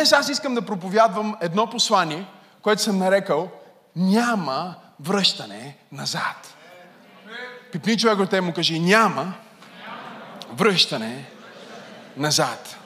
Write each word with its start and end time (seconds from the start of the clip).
днес 0.00 0.12
аз 0.12 0.28
искам 0.28 0.54
да 0.54 0.62
проповядвам 0.62 1.36
едно 1.40 1.70
послание, 1.70 2.26
което 2.62 2.82
съм 2.82 2.98
нарекал 2.98 3.50
Няма 3.96 4.74
връщане 5.00 5.76
назад. 5.92 6.54
Пипни 7.72 7.98
човек 7.98 8.30
те 8.30 8.40
му 8.40 8.52
кажи 8.52 8.80
Няма 8.80 9.34
връщане 10.52 11.24
назад. 12.16 12.76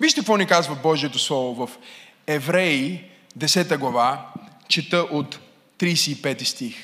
Вижте 0.00 0.20
какво 0.20 0.36
ни 0.36 0.46
казва 0.46 0.74
Божието 0.74 1.18
Слово 1.18 1.66
в 1.66 1.78
Евреи, 2.26 3.10
10 3.38 3.78
глава, 3.78 4.26
чета 4.68 4.98
от 4.98 5.38
35 5.78 6.44
стих. 6.44 6.76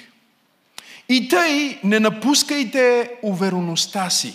И 1.09 1.29
тъй 1.29 1.81
не 1.85 2.01
напускайте 2.01 3.11
увереността 3.23 4.11
си, 4.11 4.35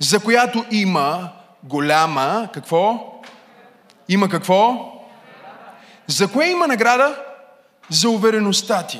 за 0.00 0.20
която 0.20 0.64
има 0.70 1.32
голяма, 1.64 2.48
какво? 2.54 3.11
Има 4.08 4.28
какво? 4.28 4.92
За 6.06 6.28
кое 6.28 6.46
има 6.46 6.66
награда? 6.66 7.22
За 7.90 8.10
увереността 8.10 8.86
ти. 8.86 8.98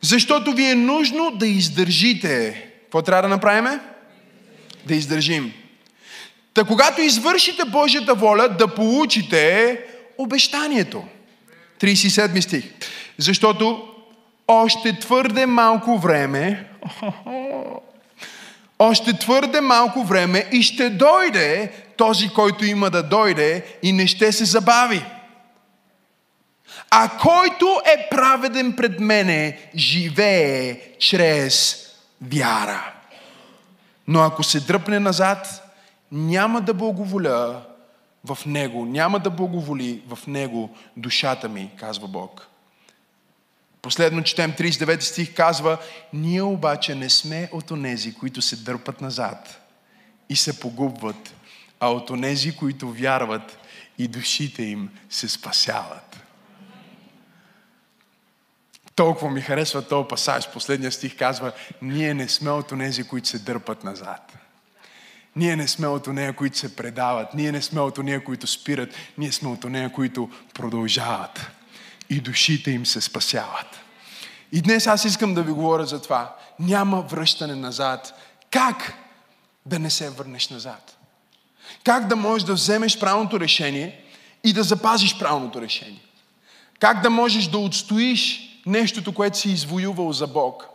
Защото 0.00 0.52
ви 0.52 0.70
е 0.70 0.74
нужно 0.74 1.30
да 1.30 1.46
издържите. 1.46 2.66
Какво 2.82 3.02
трябва 3.02 3.22
да 3.22 3.28
направим? 3.28 3.80
Да 4.86 4.94
издържим. 4.94 5.52
Та 6.54 6.64
когато 6.64 7.00
извършите 7.00 7.64
Божията 7.64 8.14
воля, 8.14 8.48
да 8.48 8.74
получите 8.74 9.78
обещанието. 10.18 11.04
37 11.80 12.40
стих. 12.40 12.64
Защото 13.18 13.88
още 14.48 14.98
твърде 14.98 15.46
малко 15.46 15.98
време, 15.98 16.68
още 18.82 19.18
твърде 19.18 19.60
малко 19.60 20.04
време 20.04 20.48
и 20.52 20.62
ще 20.62 20.90
дойде 20.90 21.72
този, 21.96 22.28
който 22.28 22.64
има 22.64 22.90
да 22.90 23.02
дойде 23.02 23.78
и 23.82 23.92
не 23.92 24.06
ще 24.06 24.32
се 24.32 24.44
забави. 24.44 25.04
А 26.90 27.08
който 27.18 27.80
е 27.86 28.08
праведен 28.10 28.76
пред 28.76 29.00
мене, 29.00 29.58
живее 29.76 30.80
чрез 30.98 31.76
вяра. 32.22 32.92
Но 34.08 34.20
ако 34.20 34.42
се 34.42 34.60
дръпне 34.60 34.98
назад, 34.98 35.72
няма 36.12 36.60
да 36.60 36.74
благоволя 36.74 37.62
в 38.24 38.38
него, 38.46 38.84
няма 38.84 39.18
да 39.18 39.30
благоволи 39.30 40.02
в 40.08 40.26
него 40.26 40.70
душата 40.96 41.48
ми, 41.48 41.70
казва 41.76 42.08
Бог. 42.08 42.49
Последно 43.82 44.22
четем 44.22 44.52
39 44.52 45.00
стих 45.00 45.34
казва, 45.34 45.78
ние 46.12 46.42
обаче 46.42 46.94
не 46.94 47.10
сме 47.10 47.48
от 47.52 47.70
онези, 47.70 48.14
които 48.14 48.42
се 48.42 48.56
дърпат 48.56 49.00
назад 49.00 49.60
и 50.28 50.36
се 50.36 50.60
погубват, 50.60 51.34
а 51.80 51.88
от 51.88 52.10
онези, 52.10 52.56
които 52.56 52.92
вярват 52.92 53.58
и 53.98 54.08
душите 54.08 54.62
им 54.62 54.90
се 55.10 55.28
спасяват. 55.28 56.20
Толкова 58.94 59.30
ми 59.30 59.40
харесва 59.40 59.88
този 59.88 60.08
пасаж. 60.08 60.52
Последния 60.52 60.92
стих 60.92 61.16
казва, 61.16 61.52
ние 61.82 62.14
не 62.14 62.28
сме 62.28 62.50
от 62.50 62.72
онези, 62.72 63.04
които 63.04 63.28
се 63.28 63.38
дърпат 63.38 63.84
назад. 63.84 64.32
Ние 65.36 65.56
не 65.56 65.68
сме 65.68 65.86
от 65.86 66.06
ония, 66.06 66.32
които 66.32 66.58
се 66.58 66.76
предават. 66.76 67.34
Ние 67.34 67.52
не 67.52 67.62
сме 67.62 67.80
от 67.80 67.98
ония, 67.98 68.24
които 68.24 68.46
спират. 68.46 68.94
Ние 69.18 69.32
сме 69.32 69.48
от 69.48 69.64
ония, 69.64 69.92
които 69.92 70.30
продължават. 70.54 71.50
И 72.10 72.20
душите 72.20 72.70
им 72.70 72.86
се 72.86 73.00
спасяват. 73.00 73.80
И 74.52 74.62
днес 74.62 74.86
аз 74.86 75.04
искам 75.04 75.34
да 75.34 75.42
ви 75.42 75.52
говоря 75.52 75.86
за 75.86 76.02
това. 76.02 76.36
Няма 76.58 77.00
връщане 77.00 77.54
назад. 77.54 78.14
Как 78.50 78.94
да 79.66 79.78
не 79.78 79.90
се 79.90 80.10
върнеш 80.10 80.48
назад? 80.48 80.96
Как 81.84 82.06
да 82.06 82.16
можеш 82.16 82.46
да 82.46 82.54
вземеш 82.54 82.98
правилното 82.98 83.40
решение 83.40 84.04
и 84.44 84.52
да 84.52 84.62
запазиш 84.62 85.18
правилното 85.18 85.60
решение? 85.60 86.00
Как 86.80 87.02
да 87.02 87.10
можеш 87.10 87.46
да 87.46 87.58
отстоиш 87.58 88.40
нещото, 88.66 89.14
което 89.14 89.38
си 89.38 89.50
извоювал 89.50 90.12
за 90.12 90.26
Бог? 90.26 90.68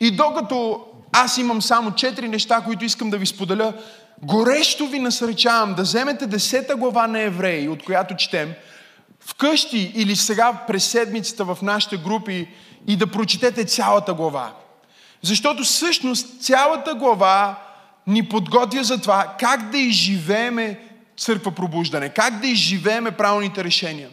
И 0.00 0.10
докато 0.10 0.86
аз 1.12 1.38
имам 1.38 1.62
само 1.62 1.94
четири 1.94 2.28
неща, 2.28 2.60
които 2.60 2.84
искам 2.84 3.10
да 3.10 3.18
ви 3.18 3.26
споделя. 3.26 3.74
Горещо 4.22 4.86
ви 4.86 4.98
насърчавам 4.98 5.74
да 5.74 5.82
вземете 5.82 6.26
десета 6.26 6.76
глава 6.76 7.06
на 7.06 7.20
Евреи, 7.20 7.68
от 7.68 7.84
която 7.84 8.16
четем, 8.16 8.54
вкъщи 9.20 9.92
или 9.94 10.16
сега 10.16 10.52
през 10.66 10.84
седмицата 10.84 11.44
в 11.44 11.58
нашите 11.62 11.96
групи 11.96 12.48
и 12.86 12.96
да 12.96 13.06
прочетете 13.06 13.64
цялата 13.64 14.14
глава. 14.14 14.52
Защото 15.22 15.62
всъщност 15.62 16.42
цялата 16.42 16.94
глава 16.94 17.58
ни 18.06 18.28
подготвя 18.28 18.84
за 18.84 19.00
това 19.00 19.34
как 19.38 19.70
да 19.70 19.78
изживееме 19.78 20.80
църква 21.16 21.52
пробуждане, 21.52 22.08
как 22.08 22.40
да 22.40 22.46
изживееме 22.46 23.10
правилните 23.10 23.64
решения. 23.64 24.08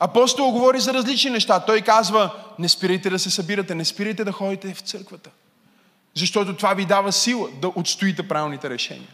Апостол 0.00 0.50
говори 0.50 0.80
за 0.80 0.94
различни 0.94 1.30
неща. 1.30 1.60
Той 1.60 1.80
казва, 1.80 2.34
не 2.58 2.68
спирайте 2.68 3.10
да 3.10 3.18
се 3.18 3.30
събирате, 3.30 3.74
не 3.74 3.84
спирайте 3.84 4.24
да 4.24 4.32
ходите 4.32 4.74
в 4.74 4.80
църквата. 4.80 5.30
Защото 6.14 6.56
това 6.56 6.74
ви 6.74 6.84
дава 6.84 7.12
сила 7.12 7.48
да 7.60 7.72
отстоите 7.74 8.28
правилните 8.28 8.70
решения. 8.70 9.08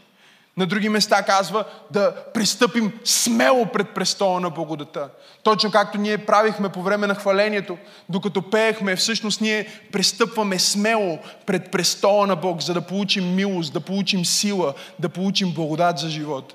На 0.57 0.67
други 0.67 0.89
места 0.89 1.23
казва 1.23 1.65
да 1.91 2.15
пристъпим 2.35 2.93
смело 3.05 3.67
пред 3.67 3.95
престола 3.95 4.41
на 4.41 4.51
благодата. 4.51 5.09
Точно 5.43 5.71
както 5.71 5.99
ние 5.99 6.19
правихме 6.19 6.69
по 6.69 6.83
време 6.83 7.07
на 7.07 7.15
хвалението, 7.15 7.79
докато 8.09 8.51
пеехме, 8.51 8.97
всъщност 8.97 9.41
ние 9.41 9.67
пристъпваме 9.93 10.59
смело 10.59 11.19
пред 11.47 11.71
престола 11.71 12.27
на 12.27 12.37
Бог, 12.37 12.63
за 12.63 12.75
да 12.75 12.81
получим 12.81 13.35
милост, 13.35 13.73
да 13.73 13.81
получим 13.81 14.25
сила, 14.25 14.75
да 14.99 15.09
получим 15.09 15.55
благодат 15.55 15.99
за 15.99 16.09
живот. 16.09 16.55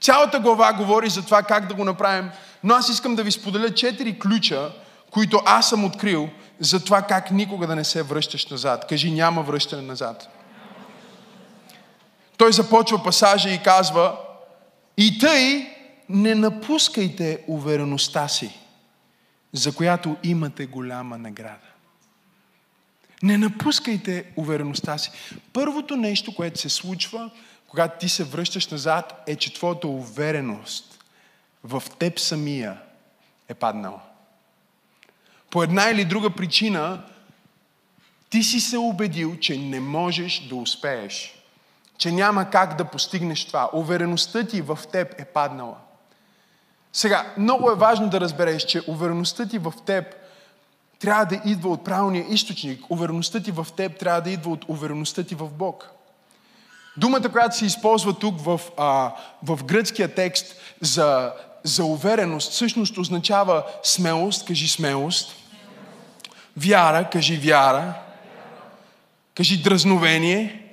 Цялата 0.00 0.40
глава 0.40 0.72
говори 0.72 1.08
за 1.08 1.24
това 1.24 1.42
как 1.42 1.66
да 1.66 1.74
го 1.74 1.84
направим, 1.84 2.30
но 2.64 2.74
аз 2.74 2.88
искам 2.88 3.14
да 3.14 3.22
ви 3.22 3.30
споделя 3.30 3.74
четири 3.74 4.18
ключа, 4.18 4.72
които 5.10 5.42
аз 5.46 5.68
съм 5.68 5.84
открил 5.84 6.28
за 6.60 6.84
това 6.84 7.02
как 7.02 7.30
никога 7.30 7.66
да 7.66 7.76
не 7.76 7.84
се 7.84 8.02
връщаш 8.02 8.46
назад. 8.46 8.86
Кажи, 8.88 9.10
няма 9.10 9.42
връщане 9.42 9.82
назад. 9.82 10.33
Той 12.36 12.52
започва 12.52 13.02
пасажа 13.02 13.50
и 13.50 13.62
казва, 13.62 14.18
и 14.96 15.18
тъй 15.18 15.74
не 16.08 16.34
напускайте 16.34 17.44
увереността 17.46 18.28
си, 18.28 18.58
за 19.52 19.74
която 19.74 20.16
имате 20.22 20.66
голяма 20.66 21.18
награда. 21.18 21.66
Не 23.22 23.38
напускайте 23.38 24.24
увереността 24.36 24.98
си. 24.98 25.10
Първото 25.52 25.96
нещо, 25.96 26.34
което 26.34 26.60
се 26.60 26.68
случва, 26.68 27.30
когато 27.68 27.98
ти 27.98 28.08
се 28.08 28.24
връщаш 28.24 28.68
назад, 28.68 29.24
е, 29.26 29.36
че 29.36 29.54
твоята 29.54 29.88
увереност 29.88 31.04
в 31.64 31.82
теб 31.98 32.18
самия 32.18 32.78
е 33.48 33.54
паднала 33.54 34.00
по 35.54 35.62
една 35.62 35.90
или 35.90 36.04
друга 36.04 36.30
причина 36.30 37.02
ти 38.30 38.42
си 38.42 38.60
се 38.60 38.78
убедил, 38.78 39.36
че 39.36 39.58
не 39.58 39.80
можеш 39.80 40.40
да 40.48 40.54
успееш. 40.54 41.34
Че 41.98 42.12
няма 42.12 42.50
как 42.50 42.76
да 42.76 42.84
постигнеш 42.84 43.44
това. 43.44 43.70
Увереността 43.72 44.44
ти 44.44 44.62
в 44.62 44.78
теб 44.92 45.20
е 45.20 45.24
паднала. 45.24 45.76
Сега, 46.92 47.32
много 47.38 47.70
е 47.70 47.74
важно 47.74 48.08
да 48.08 48.20
разбереш, 48.20 48.62
че 48.62 48.82
увереността 48.86 49.46
ти 49.46 49.58
в 49.58 49.72
теб 49.86 50.04
трябва 50.98 51.24
да 51.24 51.40
идва 51.44 51.70
от 51.70 51.84
правилния 51.84 52.24
източник. 52.28 52.90
Увереността 52.90 53.40
ти 53.40 53.50
в 53.50 53.66
теб 53.76 53.98
трябва 53.98 54.20
да 54.20 54.30
идва 54.30 54.50
от 54.50 54.64
увереността 54.68 55.22
ти 55.22 55.34
в 55.34 55.48
Бог. 55.48 55.90
Думата, 56.96 57.28
която 57.32 57.56
се 57.56 57.66
използва 57.66 58.18
тук 58.18 58.40
в, 58.40 58.60
а, 58.76 59.12
в 59.42 59.64
гръцкия 59.64 60.14
текст 60.14 60.46
за, 60.80 61.32
за 61.62 61.84
увереност, 61.84 62.52
всъщност 62.52 62.98
означава 62.98 63.64
смелост, 63.82 64.46
кажи 64.46 64.68
смелост, 64.68 65.34
Вяра, 66.56 67.10
кажи 67.10 67.36
вяра. 67.36 67.94
Кажи 69.34 69.62
дразновение. 69.62 70.63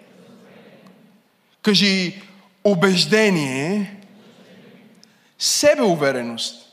Кажи 1.62 2.22
убеждение. 2.64 3.98
Себеувереност. 5.40 6.68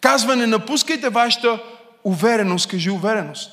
Казва, 0.00 0.36
не 0.36 0.46
напускайте 0.46 1.08
вашата 1.08 1.62
увереност. 2.04 2.68
Кажи 2.68 2.90
увереност. 2.90 3.50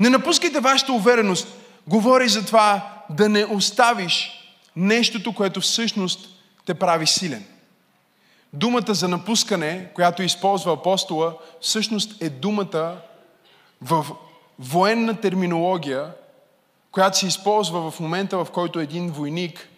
Не 0.00 0.10
напускайте 0.10 0.60
вашата 0.60 0.92
увереност. 0.92 1.48
Говори 1.86 2.28
за 2.28 2.46
това 2.46 2.90
да 3.10 3.28
не 3.28 3.44
оставиш 3.44 4.30
нещото, 4.76 5.34
което 5.34 5.60
всъщност 5.60 6.28
те 6.66 6.74
прави 6.74 7.06
силен. 7.06 7.44
Думата 8.52 8.94
за 8.94 9.08
напускане, 9.08 9.88
която 9.94 10.22
използва 10.22 10.72
апостола, 10.72 11.34
всъщност 11.60 12.22
е 12.22 12.30
думата 12.30 12.96
в 13.82 14.06
военна 14.58 15.20
терминология, 15.20 16.12
която 16.94 17.18
се 17.18 17.26
използва 17.26 17.90
в 17.90 18.00
момента, 18.00 18.44
в 18.44 18.50
който 18.52 18.80
един 18.80 19.10
войник 19.10 19.68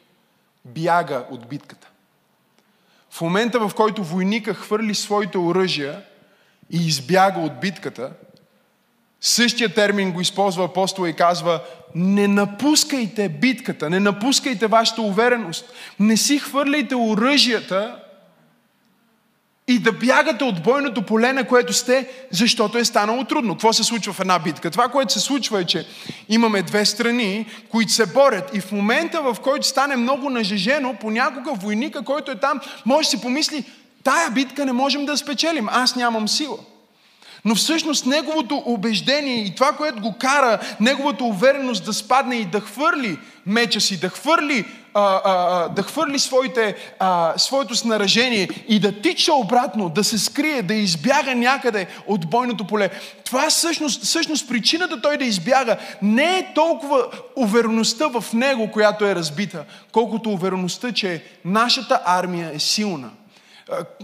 бяга 0.65 1.25
от 1.31 1.49
битката. 1.49 1.89
В 3.11 3.21
момента, 3.21 3.69
в 3.69 3.75
който 3.75 4.05
войника 4.05 4.55
хвърли 4.55 4.95
своите 4.95 5.39
оръжия 5.39 6.03
и 6.71 6.87
избяга 6.87 7.41
от 7.41 7.61
битката, 7.61 8.11
Същия 9.21 9.75
термин 9.75 10.13
го 10.13 10.21
използва 10.21 10.65
апостола 10.65 11.09
и 11.09 11.13
казва 11.13 11.61
не 11.95 12.29
напускайте 12.29 13.29
битката, 13.29 13.91
не 13.91 14.01
напускайте 14.01 14.67
вашата 14.67 15.03
увереност, 15.03 15.73
не 16.01 16.17
си 16.17 16.39
хвърляйте 16.39 16.95
оръжията 16.95 18.03
и 19.69 19.79
да 19.79 19.93
бягате 19.93 20.45
от 20.45 20.63
бойното 20.63 21.03
поле, 21.03 21.33
на 21.33 21.45
което 21.45 21.73
сте, 21.73 22.09
защото 22.31 22.79
е 22.79 22.85
станало 22.85 23.25
трудно. 23.25 23.55
Какво 23.55 23.73
се 23.73 23.85
случва 23.85 24.13
в 24.13 24.21
една 24.21 24.39
битка? 24.39 24.71
Това, 24.71 24.89
което 24.89 25.13
се 25.13 25.21
случва 25.21 25.61
е, 25.61 25.65
че 25.65 25.87
имаме 26.29 26.63
две 26.63 26.85
страни, 26.85 27.47
които 27.69 27.93
се 27.93 28.07
борят 28.07 28.51
и 28.55 28.61
в 28.61 28.73
момента, 28.73 29.23
в 29.23 29.37
който 29.43 29.67
стане 29.67 29.97
много 29.97 30.31
нажежено, 30.31 30.95
понякога 31.01 31.53
войника, 31.53 32.03
който 32.03 32.31
е 32.31 32.37
там, 32.37 32.61
може 32.85 33.07
да 33.07 33.11
си 33.11 33.21
помисли, 33.21 33.65
тая 34.05 34.31
битка 34.31 34.67
не 34.67 34.73
можем 34.73 35.07
да 35.07 35.17
спечелим, 35.17 35.69
аз 35.71 35.97
нямам 35.97 36.29
сила. 36.29 36.59
Но 37.45 37.55
всъщност 37.55 38.07
неговото 38.07 38.63
убеждение 38.67 39.45
и 39.45 39.55
това, 39.55 39.73
което 39.73 40.01
го 40.01 40.15
кара, 40.19 40.59
неговата 40.81 41.25
увереност 41.25 41.85
да 41.85 41.93
спадне 41.93 42.37
и 42.37 42.45
да 42.45 42.61
хвърли 42.61 43.19
меча 43.47 43.81
си, 43.81 44.01
да 44.01 44.09
хвърли, 44.09 44.65
а, 44.99 45.21
а, 45.25 45.69
да 45.69 45.83
хвърли 45.83 46.19
своите, 46.19 46.75
а, 46.99 47.33
своето 47.37 47.75
снаражение 47.75 48.49
и 48.69 48.81
да 48.81 49.01
тича 49.01 49.33
обратно, 49.33 49.89
да 49.89 50.05
се 50.05 50.19
скрие, 50.19 50.63
да 50.63 50.75
избяга 50.75 51.35
някъде 51.35 51.87
от 52.07 52.31
бойното 52.31 52.67
поле. 52.67 52.91
Това 53.25 53.51
всъщност, 53.51 54.03
всъщност 54.05 54.49
причината 54.49 55.03
той 55.03 55.17
да 55.17 55.25
избяга 55.25 55.77
не 56.03 56.39
е 56.39 56.55
толкова 56.55 57.07
увереността 57.37 58.07
в 58.07 58.25
него, 58.33 58.71
която 58.73 59.05
е 59.05 59.15
разбита, 59.15 59.65
колкото 59.93 60.31
увереността, 60.31 60.93
че 60.93 61.25
нашата 61.45 62.01
армия 62.05 62.51
е 62.55 62.59
силна– 62.59 63.11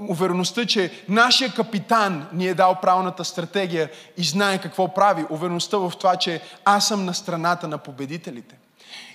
увереността, 0.08 0.66
че 0.66 0.90
нашия 1.08 1.54
капитан 1.54 2.26
ни 2.32 2.48
е 2.48 2.54
дал 2.54 2.78
правилната 2.82 3.24
стратегия 3.24 3.90
и 4.16 4.24
знае 4.24 4.60
какво 4.60 4.94
прави. 4.94 5.24
Увереността 5.30 5.76
в 5.76 5.92
това, 5.98 6.16
че 6.16 6.40
аз 6.64 6.88
съм 6.88 7.04
на 7.04 7.14
страната 7.14 7.68
на 7.68 7.78
победителите. 7.78 8.61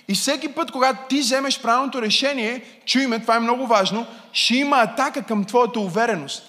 И 0.08 0.14
всеки 0.14 0.48
път, 0.48 0.70
когато 0.70 1.08
ти 1.08 1.18
вземеш 1.18 1.60
правилното 1.60 2.02
решение, 2.02 2.62
чуй 2.86 3.06
ме, 3.06 3.18
това 3.18 3.36
е 3.36 3.40
много 3.40 3.66
важно, 3.66 4.06
ще 4.32 4.56
има 4.56 4.76
атака 4.76 5.22
към 5.22 5.44
твоята 5.44 5.80
увереност. 5.80 6.42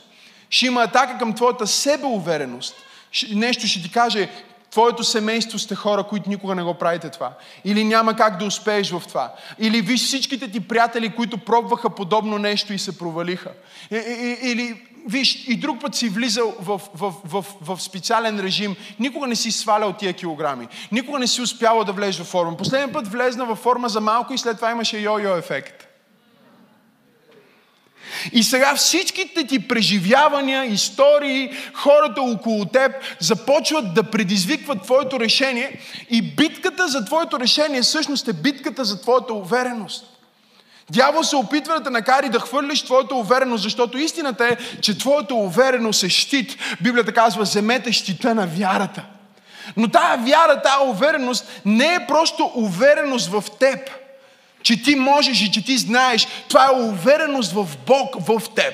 Ще 0.49 0.65
има 0.65 0.83
атака 0.83 1.17
към 1.17 1.33
твоята 1.33 1.67
себеувереност. 1.67 2.75
Нещо 3.29 3.67
ще 3.67 3.81
ти 3.81 3.91
каже, 3.91 4.29
твоето 4.71 5.03
семейство 5.03 5.59
сте 5.59 5.75
хора, 5.75 6.03
които 6.03 6.29
никога 6.29 6.55
не 6.55 6.63
го 6.63 6.73
правите 6.73 7.09
това. 7.09 7.33
Или 7.65 7.83
няма 7.83 8.15
как 8.15 8.37
да 8.37 8.45
успееш 8.45 8.91
в 8.91 9.03
това. 9.07 9.33
Или 9.59 9.81
виж 9.81 10.05
всичките 10.05 10.51
ти 10.51 10.59
приятели, 10.59 11.15
които 11.15 11.37
пробваха 11.37 11.89
подобно 11.89 12.37
нещо 12.37 12.73
и 12.73 12.79
се 12.79 12.97
провалиха. 12.97 13.51
Или 14.41 14.81
виж, 15.09 15.43
и 15.47 15.55
друг 15.55 15.81
път 15.81 15.95
си 15.95 16.09
влизал 16.09 16.55
в, 16.59 16.81
в, 16.93 17.13
в, 17.25 17.45
в, 17.61 17.81
специален 17.81 18.39
режим, 18.39 18.75
никога 18.99 19.27
не 19.27 19.35
си 19.35 19.51
свалял 19.51 19.93
тия 19.93 20.13
килограми. 20.13 20.67
Никога 20.91 21.19
не 21.19 21.27
си 21.27 21.41
успявал 21.41 21.83
да 21.83 21.91
влезеш 21.91 22.21
в 22.21 22.29
форма. 22.29 22.57
Последния 22.57 22.93
път 22.93 23.07
влезна 23.07 23.45
във 23.45 23.59
форма 23.59 23.89
за 23.89 24.01
малко 24.01 24.33
и 24.33 24.37
след 24.37 24.55
това 24.55 24.71
имаше 24.71 24.97
йо-йо 24.97 25.37
ефект. 25.37 25.85
И 28.33 28.43
сега 28.43 28.75
всичките 28.75 29.47
ти 29.47 29.67
преживявания, 29.67 30.65
истории, 30.65 31.51
хората 31.73 32.21
около 32.21 32.65
теб 32.65 32.91
започват 33.19 33.93
да 33.93 34.03
предизвикват 34.03 34.83
твоето 34.83 35.19
решение 35.19 35.79
и 36.09 36.21
битката 36.21 36.87
за 36.87 37.05
твоето 37.05 37.39
решение 37.39 37.81
всъщност 37.81 38.27
е 38.27 38.33
битката 38.33 38.85
за 38.85 39.01
твоята 39.01 39.33
увереност. 39.33 40.18
Дявол 40.91 41.23
се 41.23 41.35
опитва 41.35 41.73
да 41.73 41.83
те 41.83 41.89
накари 41.89 42.29
да 42.29 42.39
хвърлиш 42.39 42.81
твоята 42.81 43.15
увереност, 43.15 43.63
защото 43.63 43.97
истината 43.97 44.47
е, 44.47 44.81
че 44.81 44.97
твоята 44.97 45.35
увереност 45.35 46.03
е 46.03 46.09
щит. 46.09 46.55
Библията 46.81 47.13
казва, 47.13 47.43
вземете 47.43 47.91
щита 47.91 48.35
на 48.35 48.47
вярата. 48.47 49.03
Но 49.77 49.87
тая 49.87 50.17
вяра, 50.17 50.61
тая 50.61 50.81
увереност 50.81 51.61
не 51.65 51.93
е 51.93 52.07
просто 52.07 52.51
увереност 52.55 53.27
в 53.27 53.43
теб– 53.59 53.79
че 54.63 54.83
ти 54.83 54.95
можеш 54.95 55.41
и 55.41 55.51
че 55.51 55.65
ти 55.65 55.77
знаеш. 55.77 56.27
Това 56.47 56.65
е 56.65 56.81
увереност 56.81 57.51
в 57.51 57.67
Бог 57.87 58.15
в 58.27 58.41
теб. 58.55 58.73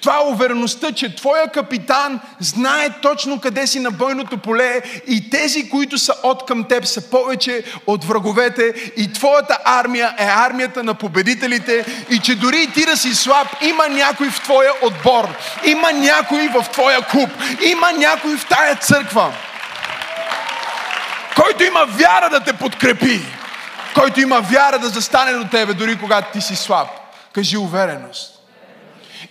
Това 0.00 0.16
е 0.16 0.32
увереността, 0.32 0.92
че 0.92 1.16
твоя 1.16 1.48
капитан 1.48 2.20
знае 2.40 2.90
точно 3.02 3.40
къде 3.40 3.66
си 3.66 3.80
на 3.80 3.90
бойното 3.90 4.38
поле 4.38 4.82
и 5.06 5.30
тези, 5.30 5.70
които 5.70 5.98
са 5.98 6.14
от 6.22 6.46
към 6.46 6.64
теб, 6.64 6.86
са 6.86 7.10
повече 7.10 7.64
от 7.86 8.04
враговете 8.04 8.92
и 8.96 9.12
твоята 9.12 9.58
армия 9.64 10.14
е 10.18 10.24
армията 10.24 10.82
на 10.82 10.94
победителите 10.94 12.04
и 12.10 12.18
че 12.18 12.34
дори 12.34 12.70
ти 12.74 12.84
да 12.84 12.96
си 12.96 13.14
слаб, 13.14 13.48
има 13.62 13.88
някой 13.88 14.30
в 14.30 14.40
твоя 14.40 14.70
отбор, 14.82 15.28
има 15.64 15.92
някой 15.92 16.48
в 16.48 16.66
твоя 16.72 17.02
клуб, 17.02 17.30
има 17.64 17.92
някой 17.92 18.36
в 18.36 18.46
тая 18.48 18.76
църква, 18.76 19.32
който 21.36 21.64
има 21.64 21.86
вяра 21.86 22.30
да 22.30 22.40
те 22.40 22.52
подкрепи 22.52 23.20
който 23.94 24.20
има 24.20 24.40
вяра 24.40 24.78
да 24.78 24.88
застане 24.88 25.32
до 25.32 25.48
тебе, 25.48 25.74
дори 25.74 25.98
когато 25.98 26.32
ти 26.32 26.40
си 26.40 26.56
слаб. 26.56 26.88
Кажи 27.32 27.56
увереност. 27.56 28.39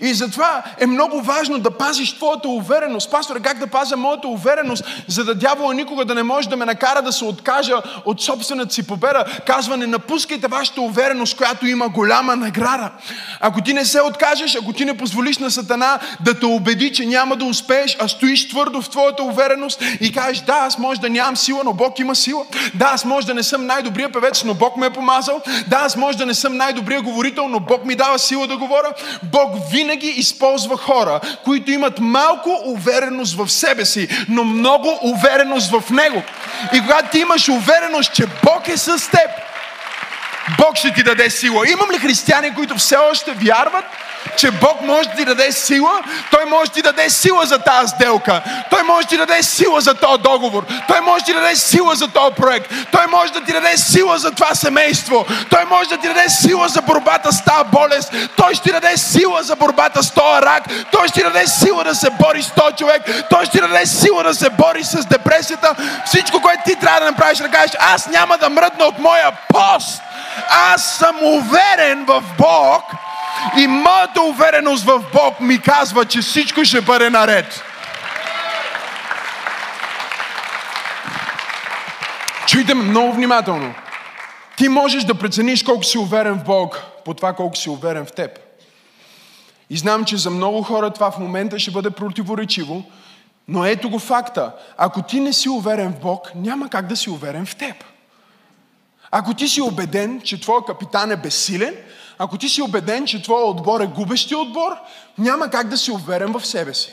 И 0.02 0.14
затова 0.14 0.64
е 0.80 0.86
много 0.86 1.22
важно 1.22 1.60
да 1.60 1.72
пазиш 1.72 2.16
твоята 2.16 2.48
увереност. 2.50 3.12
Пастор, 3.12 3.42
как 3.42 3.60
да 3.60 3.68
пазя 3.68 3.98
моята 3.98 4.28
увереност, 4.28 4.84
за 5.08 5.26
да 5.26 5.36
дявола 5.36 5.74
никога 5.74 6.06
да 6.06 6.16
не 6.16 6.24
може 6.24 6.50
да 6.50 6.58
ме 6.58 6.66
накара 6.66 7.02
да 7.02 7.12
се 7.12 7.26
откажа 7.26 7.82
от 8.06 8.22
собствената 8.22 8.74
си 8.74 8.88
победа. 8.88 9.26
Казва, 9.48 9.78
не 9.78 9.88
напускайте 9.88 10.48
вашата 10.48 10.82
увереност, 10.82 11.38
която 11.38 11.68
има 11.68 11.90
голяма 11.90 12.36
награда. 12.36 12.92
Ако 13.40 13.62
ти 13.62 13.74
не 13.74 13.86
се 13.86 14.02
откажеш, 14.02 14.56
ако 14.56 14.74
ти 14.74 14.86
не 14.86 14.98
позволиш 14.98 15.38
на 15.38 15.52
Сатана 15.52 16.00
да 16.20 16.40
те 16.40 16.46
убеди, 16.46 16.94
че 16.94 17.06
няма 17.06 17.36
да 17.36 17.46
успееш, 17.46 17.98
а 18.00 18.08
стоиш 18.08 18.50
твърдо 18.50 18.82
в 18.82 18.90
твоята 18.90 19.24
увереност 19.24 19.84
и 20.02 20.14
кажеш, 20.14 20.42
да, 20.42 20.54
аз 20.54 20.78
може 20.78 21.02
да 21.02 21.10
нямам 21.10 21.38
сила, 21.38 21.62
но 21.66 21.74
Бог 21.74 22.00
има 22.00 22.16
сила. 22.16 22.44
Да, 22.74 22.86
аз 22.86 23.06
може 23.06 23.28
да 23.28 23.34
не 23.34 23.44
съм 23.44 23.66
най-добрия 23.66 24.12
певец, 24.12 24.44
но 24.44 24.54
Бог 24.54 24.78
ме 24.78 24.86
е 24.86 24.90
помазал. 24.90 25.42
Да, 25.68 25.78
аз 25.78 25.96
може 25.96 26.18
да 26.18 26.26
не 26.26 26.34
съм 26.34 26.58
най-добрия 26.58 27.02
говорител, 27.02 27.48
но 27.48 27.60
Бог 27.60 27.86
ми 27.86 27.96
дава 27.96 28.20
сила 28.20 28.48
да 28.48 28.58
говоря. 28.58 28.94
Бог 29.24 29.50
винаги 29.72 29.79
винаги 29.80 30.08
използва 30.08 30.78
хора, 30.78 31.20
които 31.44 31.72
имат 31.72 32.00
малко 32.00 32.62
увереност 32.66 33.36
в 33.38 33.50
себе 33.50 33.86
си, 33.86 34.08
но 34.30 34.44
много 34.44 35.00
увереност 35.02 35.72
в 35.72 35.90
Него. 35.90 36.24
И 36.74 36.82
когато 36.82 37.10
ти 37.12 37.20
имаш 37.20 37.50
увереност, 37.50 38.14
че 38.14 38.26
Бог 38.44 38.68
е 38.68 38.78
с 38.78 39.12
теб, 39.12 39.30
Бог 40.58 40.76
ще 40.78 40.94
ти 40.94 41.04
даде 41.04 41.30
сила. 41.30 41.70
Имам 41.70 41.92
ли 41.92 41.98
християни, 41.98 42.56
които 42.56 42.76
все 42.76 42.96
още 42.96 43.32
вярват, 43.32 43.86
че 44.38 44.52
Бог 44.52 44.82
може 44.82 45.10
да 45.10 45.16
ти 45.16 45.26
даде 45.26 45.52
сила, 45.52 45.92
Той 46.32 46.46
може 46.46 46.70
да 46.70 46.74
ти 46.74 46.82
даде 46.82 47.10
сила 47.10 47.46
за 47.46 47.60
тази 47.60 47.88
сделка, 47.88 48.42
Той 48.70 48.84
може 48.84 49.08
да 49.08 49.10
ти 49.10 49.18
даде 49.18 49.44
сила 49.44 49.82
за 49.82 49.94
този 49.94 50.22
договор, 50.22 50.66
Той 50.88 51.02
може 51.02 51.20
да 51.20 51.26
ти 51.26 51.34
даде 51.34 51.56
сила 51.56 51.96
за 51.96 52.08
този 52.08 52.36
проект, 52.36 52.72
Той 52.92 53.08
може 53.08 53.34
да 53.34 53.42
ти 53.42 53.54
даде 53.54 53.78
сила 53.78 54.18
за 54.18 54.32
това 54.32 54.56
семейство, 54.56 55.26
Той 55.50 55.66
може 55.66 55.90
да 55.90 55.98
ти 55.98 56.08
даде 56.08 56.30
сила 56.30 56.68
за 56.68 56.82
борбата 56.82 57.34
с 57.34 57.44
тази 57.44 57.70
болест, 57.72 58.14
Той 58.36 58.54
ще 58.54 58.64
ти 58.64 58.72
даде 58.72 58.98
сила 58.98 59.44
за 59.44 59.56
борбата 59.56 60.04
с 60.04 60.12
този 60.12 60.42
рак, 60.42 60.64
Той 60.92 61.08
ще 61.08 61.20
ти 61.20 61.24
даде 61.24 61.48
сила 61.48 61.84
да 61.84 61.96
се 61.96 62.10
бори 62.10 62.44
с 62.44 62.52
този 62.52 62.76
човек, 62.76 63.02
Той 63.30 63.46
ще 63.46 63.52
ти 63.52 63.62
даде 63.62 63.86
сила 63.86 64.24
да 64.24 64.34
се 64.34 64.50
бори 64.50 64.84
с 64.84 65.06
депресията. 65.06 65.76
Всичко, 66.06 66.42
което 66.42 66.64
ти 66.66 66.76
трябва 66.76 67.00
да 67.00 67.06
направиш, 67.06 67.38
да 67.38 67.50
кажеш, 67.50 67.72
аз 67.80 68.08
няма 68.08 68.38
да 68.38 68.50
мръдна 68.50 68.86
от 68.86 69.00
моя 69.00 69.32
пост. 69.48 70.02
Аз 70.50 70.98
съм 70.98 71.16
уверен 71.24 72.06
в 72.06 72.24
Бог, 72.38 72.84
и 73.58 73.68
моята 73.68 74.22
увереност 74.22 74.86
в 74.86 75.04
Бог 75.14 75.40
ми 75.40 75.62
казва, 75.62 76.06
че 76.06 76.22
всичко 76.22 76.66
ще 76.66 76.82
бъде 76.82 77.10
наред. 77.10 77.64
Чуйте 82.48 82.74
ме 82.74 82.84
много 82.84 83.14
внимателно. 83.14 83.74
Ти 84.58 84.70
можеш 84.70 85.04
да 85.04 85.16
прецениш 85.16 85.64
колко 85.64 85.84
си 85.84 85.98
уверен 85.98 86.40
в 86.40 86.44
Бог 86.44 86.84
по 87.06 87.14
това 87.14 87.34
колко 87.34 87.56
си 87.56 87.70
уверен 87.70 88.06
в 88.06 88.12
теб. 88.12 88.40
И 89.70 89.78
знам, 89.78 90.06
че 90.06 90.18
за 90.18 90.30
много 90.30 90.64
хора 90.64 90.90
това 90.90 91.12
в 91.12 91.18
момента 91.18 91.60
ще 91.60 91.72
бъде 91.72 91.90
противоречиво, 91.90 92.84
но 93.48 93.66
ето 93.66 93.90
го 93.90 94.00
факта. 94.00 94.52
Ако 94.78 95.02
ти 95.02 95.20
не 95.20 95.34
си 95.34 95.50
уверен 95.50 95.94
в 95.94 96.00
Бог, 96.00 96.32
няма 96.36 96.70
как 96.70 96.88
да 96.88 96.96
си 96.96 97.10
уверен 97.10 97.46
в 97.46 97.56
теб. 97.56 97.76
Ако 99.12 99.34
ти 99.34 99.48
си 99.48 99.62
убеден, 99.62 100.22
че 100.22 100.42
твой 100.42 100.66
капитан 100.66 101.12
е 101.12 101.16
безсилен, 101.16 101.76
ако 102.18 102.38
ти 102.38 102.50
си 102.50 102.62
убеден, 102.62 103.06
че 103.06 103.24
твоя 103.24 103.46
отбор 103.46 103.82
е 103.82 103.88
губещи 103.88 104.36
отбор, 104.36 104.72
няма 105.18 105.50
как 105.50 105.68
да 105.68 105.78
си 105.78 105.92
уверен 105.92 106.32
в 106.32 106.46
себе 106.46 106.74
си. 106.74 106.92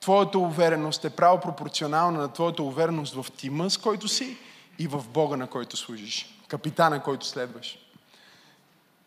Твоята 0.00 0.38
увереност 0.38 1.04
е 1.04 1.10
право 1.10 1.40
пропорционална 1.40 2.20
на 2.20 2.32
твоята 2.32 2.62
увереност 2.62 3.14
в 3.14 3.26
тима, 3.36 3.70
с 3.70 3.76
който 3.76 4.08
си 4.08 4.36
и 4.78 4.86
в 4.86 5.04
Бога, 5.08 5.36
на 5.36 5.46
който 5.46 5.76
служиш. 5.76 6.26
Капитана, 6.48 7.02
който 7.02 7.26
следваш. 7.26 7.78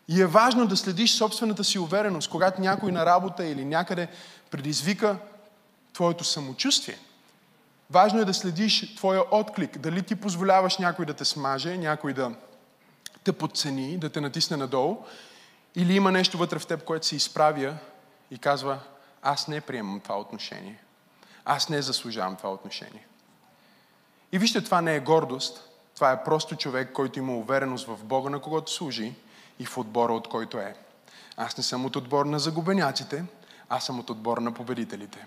И 0.08 0.20
е 0.20 0.26
важно 0.26 0.66
да 0.66 0.76
следиш 0.76 1.10
собствената 1.10 1.64
си 1.64 1.78
увереност, 1.78 2.30
когато 2.30 2.60
някой 2.60 2.92
на 2.92 3.06
работа 3.06 3.44
или 3.44 3.64
някъде 3.64 4.08
предизвика 4.50 5.16
твоето 5.92 6.24
самочувствие. 6.24 6.98
Важно 7.90 8.20
е 8.20 8.24
да 8.24 8.34
следиш 8.34 8.94
твоя 8.94 9.22
отклик. 9.30 9.78
Дали 9.78 10.02
ти 10.02 10.14
позволяваш 10.14 10.78
някой 10.78 11.06
да 11.06 11.14
те 11.14 11.24
смаже, 11.24 11.76
някой 11.76 12.12
да 12.12 12.32
те 13.24 13.32
подцени, 13.32 13.98
да 13.98 14.10
те 14.10 14.20
натисне 14.20 14.56
надолу, 14.56 14.98
или 15.74 15.94
има 15.94 16.12
нещо 16.12 16.38
вътре 16.38 16.58
в 16.58 16.66
теб, 16.66 16.84
което 16.84 17.06
се 17.06 17.16
изправя 17.16 17.76
и 18.30 18.38
казва, 18.38 18.78
аз 19.22 19.48
не 19.48 19.60
приемам 19.60 20.00
това 20.00 20.20
отношение. 20.20 20.82
Аз 21.44 21.68
не 21.68 21.82
заслужавам 21.82 22.36
това 22.36 22.52
отношение. 22.52 23.06
И 24.32 24.38
вижте, 24.38 24.64
това 24.64 24.80
не 24.80 24.94
е 24.94 25.00
гордост. 25.00 25.70
Това 25.94 26.12
е 26.12 26.24
просто 26.24 26.56
човек, 26.56 26.92
който 26.92 27.18
има 27.18 27.36
увереност 27.36 27.86
в 27.86 28.04
Бога, 28.04 28.30
на 28.30 28.40
когото 28.40 28.72
служи 28.72 29.14
и 29.58 29.66
в 29.66 29.78
отбора, 29.78 30.12
от 30.12 30.28
който 30.28 30.58
е. 30.58 30.74
Аз 31.36 31.56
не 31.56 31.62
съм 31.62 31.84
от 31.84 31.96
отбор 31.96 32.26
на 32.26 32.38
загубеняците, 32.38 33.24
аз 33.68 33.86
съм 33.86 33.98
от 33.98 34.10
отбора 34.10 34.40
на 34.40 34.52
победителите. 34.52 35.26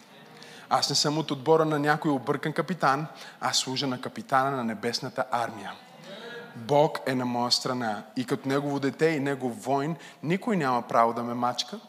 Аз 0.76 0.90
не 0.90 0.96
съм 0.96 1.18
от 1.18 1.32
отбора 1.32 1.66
на 1.66 1.80
някой 1.80 2.12
объркан 2.12 2.54
капитан, 2.54 3.08
аз 3.42 3.58
служа 3.58 3.88
на 3.88 4.02
капитана 4.02 4.52
на 4.52 4.64
небесната 4.64 5.26
армия. 5.32 5.72
Бог 6.56 7.00
е 7.06 7.16
на 7.16 7.26
моя 7.26 7.52
страна. 7.52 8.04
И 8.18 8.26
като 8.26 8.50
Негово 8.50 8.80
дете 8.80 9.06
и 9.06 9.20
Негов 9.20 9.64
войн, 9.64 9.96
никой 10.24 10.58
няма 10.58 10.82
право 10.82 11.14
да 11.14 11.24
ме 11.24 11.34
мачка, 11.34 11.80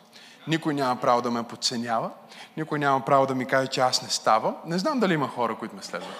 никой 0.48 0.74
няма 0.74 1.00
право 1.00 1.22
да 1.22 1.30
ме 1.30 1.42
подценява, 1.42 2.10
никой 2.56 2.78
няма 2.78 3.04
право 3.04 3.26
да 3.26 3.34
ми 3.34 3.46
каже, 3.46 3.68
че 3.68 3.80
аз 3.80 4.02
не 4.02 4.08
ставам. 4.08 4.56
Не 4.66 4.78
знам 4.78 5.00
дали 5.00 5.14
има 5.14 5.28
хора, 5.28 5.56
които 5.58 5.76
ме 5.76 5.82
следват. 5.82 6.16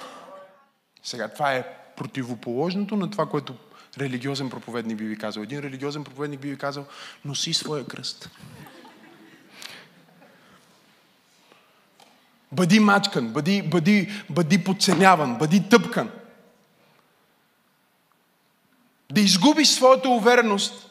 Сега, 1.03 1.29
това 1.29 1.55
е 1.55 1.67
противоположното 1.97 2.97
на 2.97 3.11
това, 3.11 3.27
което 3.27 3.55
религиозен 3.99 4.51
проповедник 4.51 4.99
би 4.99 5.05
ви 5.05 5.19
казал. 5.19 5.43
Един 5.43 5.61
религиозен 5.61 6.05
проповедник 6.05 6.41
би 6.41 6.51
ви 6.51 6.59
казал, 6.59 6.85
носи 7.25 7.55
своя 7.55 7.87
кръст. 7.87 8.31
Бъди 12.55 12.81
мачкан, 12.81 13.29
бъди, 13.29 13.63
бъди, 13.63 14.11
бъди 14.31 14.65
подценяван, 14.65 15.39
бъди 15.39 15.69
тъпкан. 15.69 16.11
Да 19.13 19.21
изгубиш 19.21 19.69
своята 19.69 20.09
увереност 20.09 20.91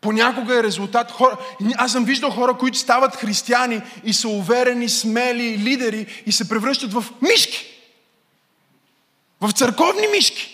понякога 0.00 0.58
е 0.58 0.62
резултат. 0.62 1.10
Хора, 1.10 1.36
аз 1.76 1.92
съм 1.92 2.04
виждал 2.04 2.30
хора, 2.30 2.54
които 2.54 2.78
стават 2.78 3.16
християни 3.16 3.82
и 4.04 4.12
са 4.12 4.28
уверени, 4.28 4.88
смели 4.88 5.58
лидери 5.58 6.22
и 6.26 6.32
се 6.32 6.48
превръщат 6.48 6.92
в 6.92 7.04
мишки. 7.22 7.66
В 9.40 9.52
църковни 9.52 10.06
мишки. 10.06 10.53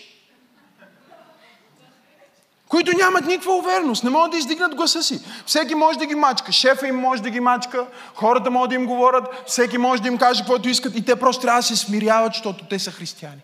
Които 2.83 2.97
нямат 2.97 3.25
никаква 3.25 3.55
увереност, 3.55 4.03
не 4.03 4.09
могат 4.09 4.31
да 4.31 4.37
издигнат 4.37 4.75
гласа 4.75 5.03
си. 5.03 5.19
Всеки 5.45 5.75
може 5.75 5.99
да 5.99 6.05
ги 6.05 6.15
мачка, 6.15 6.51
шефа 6.51 6.87
им 6.87 6.95
може 6.95 7.21
да 7.21 7.29
ги 7.29 7.39
мачка, 7.39 7.85
хората 8.15 8.51
могат 8.51 8.69
да 8.69 8.75
им 8.75 8.85
говорят, 8.85 9.43
всеки 9.47 9.77
може 9.77 10.01
да 10.01 10.07
им 10.07 10.17
каже 10.17 10.41
каквото 10.41 10.69
искат 10.69 10.97
и 10.97 11.05
те 11.05 11.15
просто 11.15 11.41
трябва 11.41 11.59
да 11.59 11.67
се 11.67 11.75
смиряват, 11.75 12.33
защото 12.33 12.65
те 12.65 12.79
са 12.79 12.91
християни. 12.91 13.41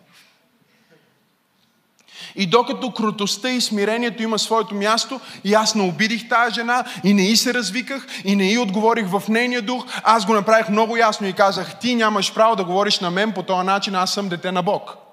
И 2.36 2.46
докато 2.46 2.92
крутостта 2.92 3.50
и 3.50 3.62
смирението 3.62 4.24
има 4.24 4.40
своето 4.40 4.76
място, 4.76 5.20
и 5.44 5.54
аз 5.54 5.76
не 5.76 5.82
обидих 5.82 6.30
тази 6.30 6.54
жена, 6.54 6.84
и 7.04 7.14
не 7.14 7.28
и 7.28 7.38
се 7.38 7.54
развиках, 7.54 8.08
и 8.24 8.36
не 8.36 8.52
и 8.52 8.58
отговорих 8.58 9.08
в 9.08 9.24
нейния 9.30 9.62
дух, 9.62 9.86
аз 10.04 10.26
го 10.26 10.34
направих 10.34 10.70
много 10.70 10.98
ясно 10.98 11.28
и 11.28 11.34
казах, 11.34 11.80
ти 11.80 11.96
нямаш 11.96 12.34
право 12.34 12.56
да 12.56 12.64
говориш 12.64 13.00
на 13.00 13.12
мен 13.12 13.32
по 13.32 13.44
този 13.44 13.66
начин, 13.66 13.96
аз 13.96 14.14
съм 14.14 14.30
дете 14.30 14.52
на 14.52 14.64
Бог. 14.64 15.07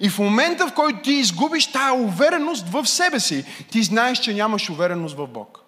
И 0.00 0.10
в 0.10 0.18
момента, 0.18 0.68
в 0.68 0.74
който 0.74 1.02
ти 1.02 1.12
изгубиш 1.12 1.72
тая 1.72 1.94
увереност 1.94 2.68
в 2.68 2.86
себе 2.86 3.20
си, 3.20 3.44
ти 3.70 3.82
знаеш, 3.82 4.18
че 4.18 4.34
нямаш 4.34 4.70
увереност 4.70 5.16
в 5.16 5.26
Бог. 5.26 5.64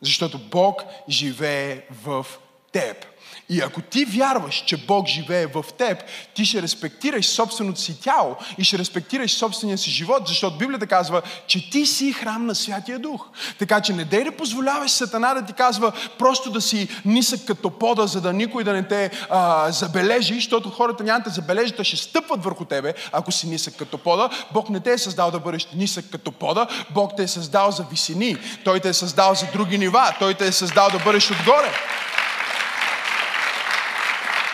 Защото 0.00 0.38
Бог 0.38 0.82
живее 1.08 1.82
в 2.04 2.26
теб. 2.72 3.11
И 3.52 3.60
ако 3.60 3.80
ти 3.80 4.04
вярваш, 4.04 4.64
че 4.66 4.76
Бог 4.76 5.08
живее 5.08 5.46
в 5.46 5.64
теб, 5.78 5.98
ти 6.34 6.44
ще 6.44 6.62
респектираш 6.62 7.26
собственото 7.26 7.80
си 7.80 8.00
тяло 8.00 8.36
и 8.58 8.64
ще 8.64 8.78
респектираш 8.78 9.34
собствения 9.34 9.78
си 9.78 9.90
живот, 9.90 10.22
защото 10.26 10.58
Библията 10.58 10.86
казва, 10.86 11.22
че 11.46 11.70
ти 11.70 11.86
си 11.86 12.12
храм 12.12 12.46
на 12.46 12.54
Святия 12.54 12.98
Дух. 12.98 13.26
Така 13.58 13.80
че 13.80 13.92
не 13.92 14.04
дей 14.04 14.24
да 14.24 14.32
позволяваш 14.32 14.90
Сатана 14.90 15.34
да 15.34 15.44
ти 15.44 15.52
казва 15.52 15.92
просто 16.18 16.50
да 16.50 16.60
си 16.60 16.88
нисък 17.04 17.40
като 17.46 17.70
пода, 17.70 18.06
за 18.06 18.20
да 18.20 18.32
никой 18.32 18.64
да 18.64 18.72
не 18.72 18.88
те 18.88 19.10
а, 19.30 19.72
забележи, 19.72 20.34
защото 20.34 20.70
хората 20.70 21.04
няма 21.04 21.18
да 21.18 21.24
те 21.24 21.30
забележат, 21.30 21.80
а 21.80 21.84
ще 21.84 21.96
стъпват 21.96 22.44
върху 22.44 22.64
тебе, 22.64 22.94
ако 23.12 23.32
си 23.32 23.48
нисък 23.48 23.76
като 23.76 23.98
пода. 23.98 24.30
Бог 24.52 24.70
не 24.70 24.80
те 24.80 24.92
е 24.92 24.98
създал 24.98 25.30
да 25.30 25.38
бъдеш 25.38 25.68
нисък 25.74 26.04
като 26.12 26.32
пода, 26.32 26.66
Бог 26.90 27.12
те 27.16 27.22
е 27.22 27.28
създал 27.28 27.70
за 27.70 27.82
висини, 27.82 28.36
Той 28.64 28.80
те 28.80 28.88
е 28.88 28.94
създал 28.94 29.34
за 29.34 29.46
други 29.52 29.78
нива, 29.78 30.14
Той 30.18 30.34
те 30.34 30.46
е 30.46 30.52
създал 30.52 30.88
да 30.90 30.98
бъдеш 30.98 31.30
отгоре. 31.30 31.72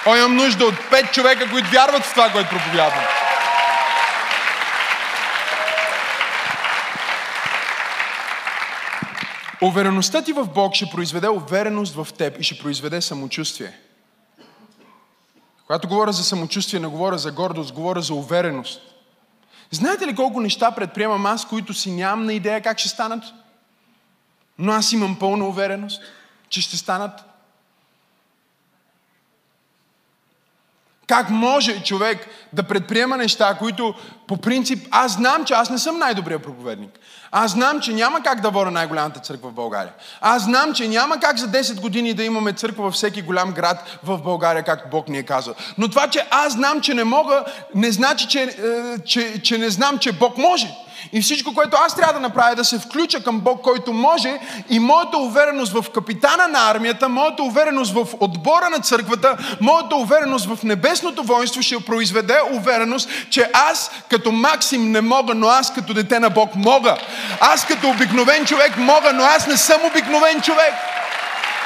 О, 0.09 0.17
имам 0.17 0.37
нужда 0.37 0.67
от 0.67 0.75
пет 0.91 1.13
човека, 1.13 1.51
които 1.51 1.71
вярват 1.71 2.05
в 2.05 2.15
това, 2.15 2.33
което 2.33 2.49
проповядвам. 2.49 3.05
Увереността 9.63 10.23
ти 10.23 10.33
в 10.33 10.47
Бог 10.55 10.75
ще 10.75 10.91
произведе 10.91 11.29
увереност 11.29 11.95
в 11.95 12.09
теб 12.19 12.41
и 12.41 12.43
ще 12.43 12.59
произведе 12.59 13.01
самочувствие. 13.01 13.73
Когато 15.67 15.89
говоря 15.89 16.13
за 16.13 16.25
самочувствие, 16.25 16.81
не 16.81 16.87
говоря 16.87 17.19
за 17.19 17.33
гордост, 17.33 17.73
говоря 17.73 18.01
за 18.01 18.15
увереност. 18.15 18.81
Знаете 19.71 20.07
ли 20.07 20.15
колко 20.15 20.41
неща 20.41 20.71
предприемам 20.71 21.27
аз, 21.27 21.45
които 21.45 21.75
си 21.75 21.91
нямам 21.91 22.27
на 22.27 22.33
идея 22.33 22.63
как 22.63 22.79
ще 22.79 22.89
станат? 22.89 23.25
Но 24.59 24.73
аз 24.73 24.93
имам 24.93 25.19
пълна 25.19 25.49
увереност, 25.49 26.03
че 26.49 26.61
ще 26.61 26.77
станат. 26.77 27.28
Как 31.09 31.31
може 31.31 31.83
човек 31.83 32.29
да 32.53 32.63
предприема 32.63 33.17
неща, 33.17 33.57
които 33.59 33.95
по 34.27 34.37
принцип 34.37 34.89
аз 34.91 35.13
знам, 35.13 35.45
че 35.45 35.55
аз 35.55 35.71
не 35.71 35.79
съм 35.79 35.99
най-добрият 35.99 36.43
проповедник. 36.43 36.91
Аз 37.31 37.51
знам, 37.51 37.81
че 37.81 37.93
няма 37.93 38.23
как 38.23 38.41
да 38.41 38.51
вора 38.51 38.71
най-голямата 38.71 39.21
църква 39.21 39.51
в 39.51 39.55
България. 39.55 39.93
Аз 40.21 40.43
знам, 40.43 40.75
че 40.75 40.89
няма 40.89 41.21
как 41.21 41.39
за 41.39 41.49
10 41.49 41.81
години 41.81 42.15
да 42.15 42.25
имаме 42.25 42.53
църква 42.53 42.85
във 42.85 42.95
всеки 42.95 43.23
голям 43.23 43.53
град 43.53 43.99
в 44.05 44.19
България, 44.19 44.63
както 44.63 44.89
Бог 44.91 45.09
ни 45.09 45.19
е 45.19 45.23
казал. 45.23 45.55
Но 45.79 45.89
това, 45.89 46.09
че 46.09 46.27
аз 46.31 46.53
знам, 46.53 46.81
че 46.81 46.95
не 46.95 47.05
мога, 47.05 47.45
не 47.75 47.93
значи, 47.93 48.29
че, 48.29 48.43
е, 48.43 48.51
че, 49.05 49.43
че 49.43 49.59
не 49.59 49.71
знам, 49.71 49.99
че 49.99 50.13
Бог 50.13 50.39
може. 50.39 50.69
И 51.13 51.21
всичко, 51.21 51.55
което 51.55 51.77
аз 51.87 51.97
трябва 51.97 52.13
да 52.13 52.21
направя 52.21 52.53
е 52.53 52.55
да 52.55 52.65
се 52.65 52.79
включа 52.79 53.25
към 53.25 53.41
Бог, 53.41 53.63
който 53.63 53.93
може 53.93 54.39
и 54.71 54.79
моята 54.79 55.19
увереност 55.19 55.73
в 55.73 55.91
капитана 55.91 56.49
на 56.49 56.71
армията, 56.71 57.09
моята 57.09 57.43
увереност 57.43 57.93
в 57.93 58.07
отбора 58.21 58.71
на 58.71 58.79
църквата, 58.79 59.37
моята 59.61 59.97
увереност 59.97 60.47
в 60.47 60.63
небесното 60.63 61.23
воинство 61.23 61.63
ще 61.63 61.81
произведе 61.81 62.39
увереност, 62.53 63.11
че 63.31 63.51
аз 63.53 63.91
като 64.11 64.33
Максим 64.33 64.93
не 64.93 65.01
мога, 65.01 65.35
но 65.35 65.49
аз 65.49 65.75
като 65.75 65.95
дете 65.95 66.21
на 66.21 66.31
Бог 66.31 66.55
мога. 66.55 66.97
Аз 67.41 67.67
като 67.67 67.89
обикновен 67.89 68.47
човек 68.47 68.77
мога, 68.77 69.13
но 69.13 69.25
аз 69.25 69.47
не 69.47 69.57
съм 69.57 69.85
обикновен 69.85 70.41
човек. 70.41 70.75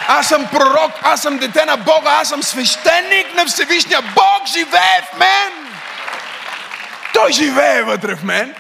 Аз 0.09 0.27
съм 0.29 0.47
пророк, 0.53 0.93
аз 1.03 1.23
съм 1.23 1.39
дете 1.39 1.65
на 1.65 1.77
Бога, 1.77 2.11
аз 2.21 2.29
съм 2.29 2.43
свещеник 2.43 3.35
на 3.37 3.47
Всевишния. 3.47 4.03
Бог 4.03 4.47
живее 4.47 5.03
в 5.12 5.19
мен. 5.19 5.53
Той 7.15 7.33
живее 7.33 7.83
вътре 7.83 8.17
в 8.17 8.23
мен. 8.23 8.55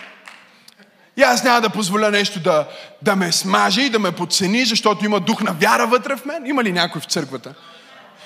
И 1.22 1.24
аз 1.24 1.44
няма 1.44 1.60
да 1.60 1.70
позволя 1.70 2.10
нещо 2.10 2.40
да, 2.40 2.68
да 3.02 3.16
ме 3.16 3.32
смаже 3.32 3.82
и 3.82 3.90
да 3.90 3.98
ме 3.98 4.12
подцени, 4.12 4.64
защото 4.64 5.04
има 5.04 5.20
дух 5.20 5.42
на 5.42 5.52
вяра 5.52 5.86
вътре 5.86 6.16
в 6.16 6.24
мен. 6.24 6.46
Има 6.46 6.64
ли 6.64 6.72
някой 6.72 7.00
в 7.00 7.04
църквата? 7.04 7.54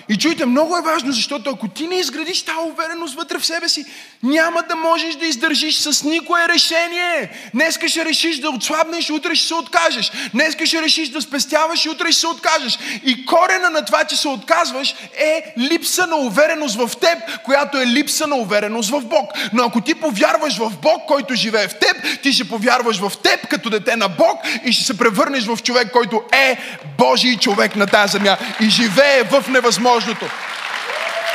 И 0.08 0.18
чуйте, 0.18 0.46
много 0.46 0.76
е 0.76 0.82
важно, 0.82 1.12
защото 1.12 1.50
ако 1.50 1.68
ти 1.68 1.86
не 1.86 1.94
изградиш 1.94 2.42
тази 2.42 2.58
увереност 2.68 3.14
вътре 3.14 3.38
в 3.38 3.46
себе 3.46 3.68
си, 3.68 3.84
няма 4.22 4.62
да 4.68 4.76
можеш 4.76 5.14
да 5.14 5.26
издържиш 5.26 5.76
с 5.76 6.02
никое 6.02 6.48
решение. 6.48 7.30
Днеска 7.54 7.88
ще 7.88 8.04
решиш 8.04 8.38
да 8.38 8.50
отслабнеш, 8.50 9.10
утре 9.10 9.34
ще 9.34 9.48
се 9.48 9.54
откажеш. 9.54 10.12
Днеска 10.34 10.66
ще 10.66 10.82
решиш 10.82 11.08
да 11.08 11.22
спестяваш 11.22 11.84
и 11.84 11.88
утре 11.88 12.12
ще 12.12 12.20
се 12.20 12.26
откажеш. 12.26 12.78
И 13.04 13.26
корена 13.26 13.70
на 13.70 13.84
това, 13.84 14.04
че 14.04 14.16
се 14.16 14.28
отказваш, 14.28 14.94
е 15.18 15.54
липса 15.58 16.06
на 16.06 16.16
увереност 16.16 16.76
в 16.76 16.90
теб, 17.00 17.18
която 17.44 17.78
е 17.78 17.86
липса 17.86 18.26
на 18.26 18.36
увереност 18.36 18.90
в 18.90 19.00
Бог. 19.00 19.32
Но 19.52 19.64
ако 19.64 19.80
ти 19.80 19.94
повярваш 19.94 20.58
в 20.58 20.72
Бог, 20.82 21.06
който 21.06 21.34
живее 21.34 21.68
в 21.68 21.78
теб, 21.78 22.22
ти 22.22 22.32
ще 22.32 22.48
повярваш 22.48 22.98
в 22.98 23.12
теб 23.22 23.48
като 23.48 23.70
дете 23.70 23.96
на 23.96 24.08
Бог 24.08 24.40
и 24.64 24.72
ще 24.72 24.84
се 24.84 24.98
превърнеш 24.98 25.44
в 25.44 25.58
човек, 25.62 25.90
който 25.92 26.22
е 26.32 26.58
Божий 26.98 27.36
човек 27.36 27.76
на 27.76 27.86
тази 27.86 28.12
земя 28.12 28.36
и 28.60 28.70
живее 28.70 29.22
в 29.22 29.44
невъзможност 29.48 29.95
невъзможното. 29.96 30.26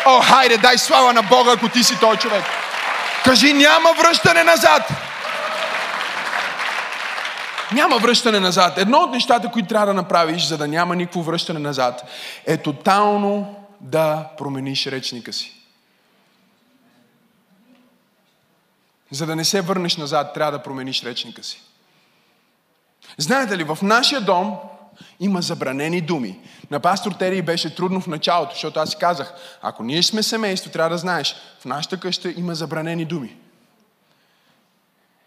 О, 0.05 0.21
хайде, 0.21 0.57
дай 0.57 0.77
слава 0.77 1.13
на 1.13 1.21
Бога, 1.21 1.51
ако 1.51 1.69
ти 1.69 1.83
си 1.83 1.97
той 1.99 2.17
човек. 2.17 2.43
Кажи, 3.23 3.53
няма 3.53 3.93
връщане 3.93 4.43
назад. 4.43 4.81
Няма 7.71 7.97
връщане 7.97 8.39
назад. 8.39 8.77
Едно 8.77 8.97
от 8.97 9.11
нещата, 9.11 9.51
които 9.51 9.67
трябва 9.67 9.87
да 9.87 9.93
направиш, 9.93 10.47
за 10.47 10.57
да 10.57 10.67
няма 10.67 10.95
никакво 10.95 11.23
връщане 11.23 11.59
назад, 11.59 12.03
е 12.45 12.57
тотално 12.57 13.55
да 13.81 14.27
промениш 14.37 14.87
речника 14.87 15.33
си. 15.33 15.53
За 19.11 19.25
да 19.25 19.35
не 19.35 19.45
се 19.45 19.61
върнеш 19.61 19.97
назад, 19.97 20.33
трябва 20.33 20.51
да 20.51 20.63
промениш 20.63 21.03
речника 21.03 21.43
си. 21.43 21.61
Знаете 23.17 23.57
ли, 23.57 23.63
в 23.63 23.77
нашия 23.81 24.21
дом 24.21 24.57
има 25.19 25.41
забранени 25.41 26.01
думи. 26.01 26.39
На 26.71 26.79
пастор 26.79 27.11
Тери 27.11 27.41
беше 27.41 27.75
трудно 27.75 28.01
в 28.01 28.07
началото, 28.07 28.51
защото 28.53 28.79
аз 28.79 28.97
казах, 28.97 29.33
ако 29.61 29.83
ние 29.83 30.03
сме 30.03 30.23
семейство, 30.23 30.71
трябва 30.71 30.89
да 30.89 30.97
знаеш, 30.97 31.35
в 31.59 31.65
нашата 31.65 31.97
къща 31.97 32.33
има 32.37 32.55
забранени 32.55 33.05
думи. 33.05 33.35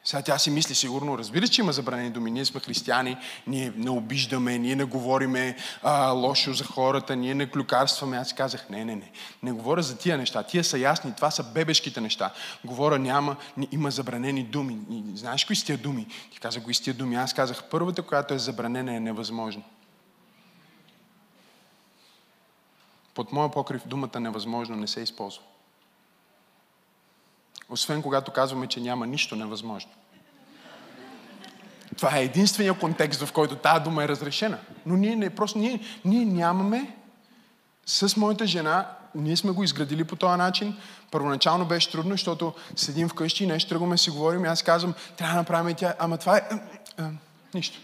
Сега 0.04 0.22
тя 0.22 0.38
си 0.38 0.50
мисли 0.50 0.74
сигурно, 0.74 1.18
разбира 1.18 1.48
че 1.48 1.60
има 1.60 1.72
забранени 1.72 2.10
думи. 2.10 2.30
Ние 2.30 2.44
сме 2.44 2.60
християни, 2.60 3.16
ние 3.46 3.72
не 3.76 3.90
обиждаме, 3.90 4.58
ние 4.58 4.76
не 4.76 4.84
говориме 4.84 5.56
а, 5.82 6.10
лошо 6.10 6.52
за 6.52 6.64
хората, 6.64 7.16
ние 7.16 7.34
не 7.34 7.50
клюкарстваме. 7.50 8.16
Аз 8.16 8.28
си 8.28 8.34
казах, 8.34 8.70
не, 8.70 8.84
не, 8.84 8.96
не. 8.96 9.10
Не 9.42 9.52
говоря 9.52 9.82
за 9.82 9.98
тия 9.98 10.18
неща. 10.18 10.42
Тия 10.42 10.64
са 10.64 10.78
ясни, 10.78 11.12
това 11.16 11.30
са 11.30 11.42
бебешките 11.42 12.00
неща. 12.00 12.32
Говоря, 12.64 12.98
няма, 12.98 13.36
има 13.72 13.90
забранени 13.90 14.42
думи. 14.42 14.78
И, 14.90 15.16
знаеш 15.16 15.44
кои 15.44 15.56
са 15.56 15.66
тия 15.66 15.78
думи? 15.78 16.06
Ти 16.32 16.40
каза, 16.40 16.62
кои 16.62 16.74
са 16.74 16.82
тия 16.82 16.94
думи? 16.94 17.16
Аз 17.16 17.34
казах, 17.34 17.64
първата, 17.70 18.02
която 18.02 18.34
е 18.34 18.38
забранена, 18.38 18.94
е 18.94 19.00
невъзможно. 19.00 19.62
Под 23.14 23.32
моя 23.32 23.50
покрив 23.50 23.82
думата 23.86 24.20
невъзможно 24.20 24.76
не 24.76 24.86
се 24.86 25.00
използва. 25.00 25.42
Освен 27.68 28.02
когато 28.02 28.32
казваме, 28.32 28.66
че 28.66 28.80
няма 28.80 29.06
нищо 29.06 29.36
невъзможно. 29.36 29.90
Това 31.96 32.18
е 32.18 32.24
единствения 32.24 32.78
контекст, 32.78 33.20
в 33.20 33.32
който 33.32 33.56
тази 33.56 33.84
дума 33.84 34.04
е 34.04 34.08
разрешена. 34.08 34.58
Но 34.86 34.96
ние 34.96 35.16
не, 35.16 35.30
просто 35.30 35.58
ние, 35.58 35.80
ние 36.04 36.24
нямаме 36.24 36.96
с 37.86 38.16
моята 38.16 38.46
жена, 38.46 38.88
ние 39.14 39.36
сме 39.36 39.50
го 39.50 39.64
изградили 39.64 40.04
по 40.04 40.16
този 40.16 40.38
начин. 40.38 40.76
Първоначално 41.10 41.64
беше 41.64 41.90
трудно, 41.90 42.10
защото 42.10 42.54
седим 42.76 43.08
вкъщи 43.08 43.44
и 43.44 43.46
нещо 43.46 43.68
тръгваме 43.68 43.98
си 43.98 44.10
говорим 44.10 44.44
и 44.44 44.48
аз 44.48 44.62
казвам, 44.62 44.94
трябва 45.16 45.34
да 45.34 45.40
направим 45.40 45.68
и 45.68 45.74
тя, 45.74 45.94
ама 45.98 46.18
това 46.18 46.36
е... 46.36 46.42
А, 46.50 46.58
а, 46.98 47.10
нищо. 47.54 47.78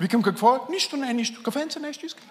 Викам, 0.00 0.22
какво 0.22 0.54
е? 0.54 0.58
Нищо 0.70 0.96
не 0.96 1.10
е 1.10 1.14
нищо. 1.14 1.42
Кафенце 1.42 1.80
нещо 1.80 2.06
иска. 2.06 2.22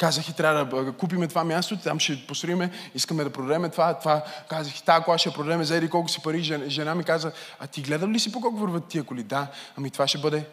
Казах 0.00 0.28
и 0.28 0.32
трябва 0.32 0.84
да 0.84 0.92
купиме 0.92 1.28
това 1.28 1.44
място, 1.44 1.76
там 1.76 2.00
ще 2.00 2.26
построиме, 2.26 2.70
искаме 2.94 3.24
да 3.24 3.30
продадем 3.30 3.70
това, 3.70 3.98
това. 3.98 4.24
Казах 4.48 4.78
и 4.78 4.84
тази 4.84 5.04
кола 5.04 5.18
ще 5.18 5.32
продадем 5.32 5.64
за 5.64 5.76
еди 5.76 5.90
колко 5.90 6.08
си 6.08 6.22
пари. 6.22 6.42
Жена, 6.42 6.68
жена 6.68 6.94
ми 6.94 7.04
каза, 7.04 7.32
а 7.58 7.66
ти 7.66 7.82
гледал 7.82 8.08
ли 8.08 8.18
си 8.18 8.32
по 8.32 8.40
колко 8.40 8.56
върват 8.56 8.84
тия 8.84 9.04
коли? 9.04 9.22
Да, 9.22 9.46
ами 9.76 9.90
това 9.90 10.06
ще 10.06 10.18
бъде. 10.18 10.46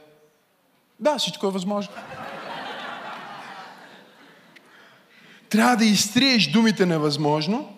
Да, 0.99 1.17
всичко 1.17 1.47
е 1.47 1.51
възможно. 1.51 1.93
Трябва 5.49 5.75
да 5.75 5.85
изтриеш 5.85 6.51
думите 6.51 6.85
невъзможно. 6.85 7.77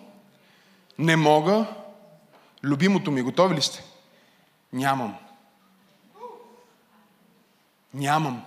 Не 0.98 1.16
мога. 1.16 1.66
Любимото 2.64 3.10
ми, 3.10 3.22
готови 3.22 3.54
ли 3.54 3.62
сте? 3.62 3.84
Нямам. 4.72 5.16
Нямам. 7.94 8.44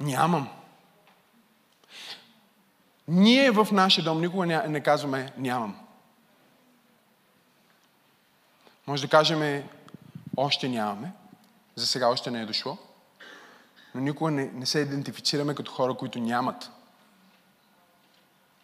Нямам. 0.00 0.61
Ние 3.08 3.50
в 3.50 3.68
нашия 3.72 4.04
дом 4.04 4.20
никога 4.20 4.46
не, 4.46 4.80
казваме 4.80 5.32
нямам. 5.36 5.76
Може 8.86 9.02
да 9.02 9.08
кажем 9.08 9.68
още 10.36 10.68
нямаме, 10.68 11.12
за 11.76 11.86
сега 11.86 12.08
още 12.08 12.30
не 12.30 12.42
е 12.42 12.46
дошло, 12.46 12.78
но 13.94 14.00
никога 14.00 14.30
не, 14.30 14.44
не 14.44 14.66
се 14.66 14.78
идентифицираме 14.78 15.54
като 15.54 15.72
хора, 15.72 15.94
които 15.94 16.18
нямат. 16.18 16.70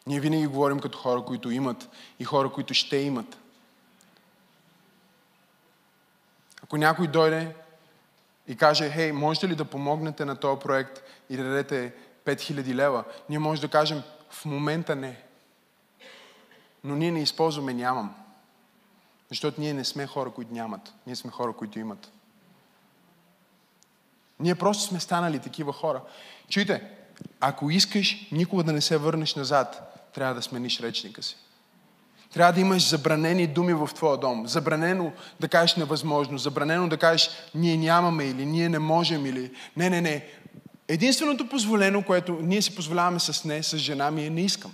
Ние 0.07 0.21
винаги 0.21 0.47
говорим 0.47 0.80
като 0.80 0.99
хора, 0.99 1.25
които 1.25 1.50
имат 1.50 1.88
и 2.18 2.25
хора, 2.25 2.52
които 2.52 2.75
ще 2.75 2.97
имат. 2.97 3.38
Ако 6.62 6.76
някой 6.76 7.07
дойде 7.07 7.54
и 8.47 8.57
каже, 8.57 8.90
хей, 8.90 9.12
можете 9.12 9.49
ли 9.49 9.54
да 9.54 9.64
помогнете 9.64 10.25
на 10.25 10.37
този 10.37 10.61
проект 10.61 11.02
и 11.30 11.37
да 11.37 11.45
дадете 11.45 11.95
5000 12.25 12.75
лева, 12.75 13.04
ние 13.28 13.38
може 13.38 13.61
да 13.61 13.68
кажем, 13.68 14.02
в 14.30 14.44
момента 14.44 14.97
не. 14.97 15.23
Но 16.85 16.97
ние 16.97 17.11
не 17.11 17.23
използваме 17.23 17.75
нямам. 17.75 18.14
Защото 19.28 19.61
ние 19.61 19.75
не 19.75 19.85
сме 19.85 20.06
хора, 20.06 20.30
които 20.30 20.54
нямат. 20.54 20.92
Ние 21.06 21.16
сме 21.16 21.30
хора, 21.30 21.52
които 21.52 21.78
имат. 21.78 22.12
Ние 24.41 24.54
просто 24.54 24.82
сме 24.82 25.00
станали 25.00 25.38
такива 25.38 25.73
хора. 25.73 26.00
Чуйте, 26.49 26.82
ако 27.41 27.71
искаш 27.71 28.28
никога 28.32 28.62
да 28.62 28.73
не 28.73 28.80
се 28.80 28.97
върнеш 28.97 29.34
назад, 29.34 29.95
трябва 30.14 30.34
да 30.34 30.43
смениш 30.43 30.80
речника 30.80 31.23
си. 31.23 31.36
Трябва 32.32 32.52
да 32.52 32.60
имаш 32.60 32.88
забранени 32.88 33.47
думи 33.47 33.75
в 33.75 33.91
твоя 33.95 34.17
дом. 34.17 34.47
Забранено 34.47 35.12
да 35.41 35.49
кажеш 35.49 35.76
невъзможно. 35.76 36.38
Забранено 36.38 36.88
да 36.88 36.97
кажеш 36.97 37.30
ние 37.54 37.76
нямаме 37.76 38.25
или 38.25 38.47
ние 38.47 38.69
не 38.69 38.78
можем 38.78 39.26
или... 39.26 39.52
Не, 39.76 39.91
не, 39.91 40.00
не. 40.00 40.28
Единственото 40.89 41.49
позволено, 41.49 42.03
което 42.03 42.39
ние 42.43 42.63
си 42.63 42.75
позволяваме 42.75 43.21
с 43.21 43.45
не, 43.45 43.63
с 43.63 43.77
жена 43.77 44.11
ми 44.11 44.27
е 44.27 44.31
не 44.31 44.41
искам. 44.41 44.73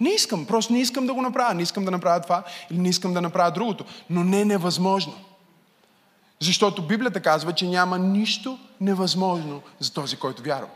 Не 0.00 0.10
искам, 0.10 0.46
просто 0.46 0.72
не 0.72 0.80
искам 0.80 1.06
да 1.06 1.14
го 1.14 1.22
направя. 1.22 1.54
Не 1.54 1.62
искам 1.62 1.84
да 1.84 1.90
направя 1.90 2.20
това 2.20 2.44
или 2.70 2.78
не 2.78 2.88
искам 2.88 3.14
да 3.14 3.20
направя 3.20 3.50
другото. 3.50 3.84
Но 4.10 4.24
не 4.24 4.40
е 4.40 4.44
невъзможно. 4.44 5.14
Защото 6.40 6.86
Библията 6.86 7.20
казва, 7.20 7.52
че 7.52 7.68
няма 7.68 7.98
нищо 7.98 8.58
невъзможно 8.80 9.62
за 9.78 9.92
този, 9.92 10.16
който 10.16 10.42
вярва. 10.42 10.68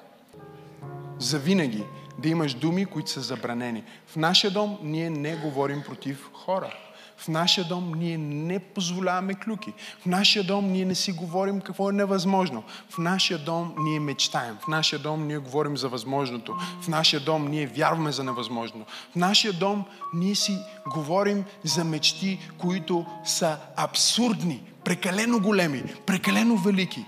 За 1.19 1.39
винаги 1.39 1.85
да 2.19 2.29
имаш 2.29 2.55
думи, 2.55 2.87
които 2.87 3.11
са 3.11 3.21
забранени. 3.21 3.85
В 4.07 4.17
нашия 4.17 4.51
дом 4.51 4.79
ние 4.83 5.11
не 5.11 5.37
говорим 5.37 5.83
против 5.83 6.31
хора. 6.33 6.75
В 7.17 7.29
нашия 7.29 7.65
дом 7.65 7.93
ние 7.97 8.19
не 8.19 8.59
позволяваме 8.59 9.35
клюки. 9.35 9.73
В 10.01 10.07
нашия 10.07 10.45
дом 10.45 10.73
ние 10.73 10.85
не 10.85 10.95
си 10.95 11.13
говорим 11.13 11.61
какво 11.61 11.91
е 11.91 11.93
невъзможно. 11.93 12.65
В 12.91 12.99
нашия 12.99 13.39
дом 13.39 13.75
ние 13.79 14.01
мечтаем. 14.01 14.57
В 14.61 14.69
нашия 14.69 14.99
дом 14.99 15.27
ние 15.27 15.39
говорим 15.39 15.77
за 15.77 15.89
възможното. 15.89 16.57
В 16.81 16.89
нашия 16.89 17.21
дом 17.21 17.49
ние 17.49 17.67
вярваме 17.67 18.13
за 18.13 18.25
невъзможно. 18.25 18.85
В 19.13 19.17
нашия 19.17 19.53
дом 19.53 19.85
ние 20.15 20.35
си 20.35 20.59
говорим 20.95 21.45
за 21.65 21.85
мечти, 21.85 22.39
които 22.59 23.07
са 23.25 23.59
абсурдни, 23.77 24.63
прекалено 24.85 25.41
големи, 25.41 25.83
прекалено 26.07 26.57
велики. 26.57 27.07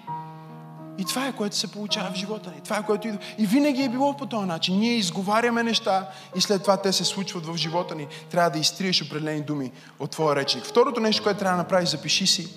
И 0.98 1.04
това 1.04 1.26
е 1.26 1.32
което 1.32 1.56
се 1.56 1.72
получава 1.72 2.10
в 2.10 2.14
живота 2.14 2.50
ни. 2.50 2.60
Това 2.64 2.76
е 2.76 2.86
което 2.86 3.08
идва. 3.08 3.20
И 3.38 3.46
винаги 3.46 3.82
е 3.82 3.88
било 3.88 4.16
по 4.16 4.26
този 4.26 4.46
начин. 4.46 4.78
Ние 4.78 4.92
изговаряме 4.92 5.62
неща 5.62 6.08
и 6.36 6.40
след 6.40 6.62
това 6.62 6.76
те 6.76 6.92
се 6.92 7.04
случват 7.04 7.46
в 7.46 7.56
живота 7.56 7.94
ни. 7.94 8.06
Трябва 8.30 8.50
да 8.50 8.58
изтриеш 8.58 9.02
определени 9.02 9.40
думи 9.40 9.72
от 9.98 10.10
твоя 10.10 10.36
речник. 10.36 10.64
Второто 10.64 11.00
нещо, 11.00 11.22
което 11.22 11.38
трябва 11.38 11.56
да 11.56 11.62
направиш, 11.62 11.88
запиши 11.88 12.26
си, 12.26 12.48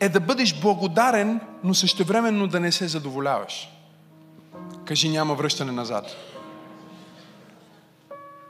е 0.00 0.08
да 0.08 0.20
бъдеш 0.20 0.60
благодарен, 0.60 1.40
но 1.64 1.74
същевременно 1.74 2.46
да 2.46 2.60
не 2.60 2.72
се 2.72 2.88
задоволяваш. 2.88 3.68
Кажи, 4.84 5.08
няма 5.08 5.34
връщане 5.34 5.72
назад. 5.72 6.06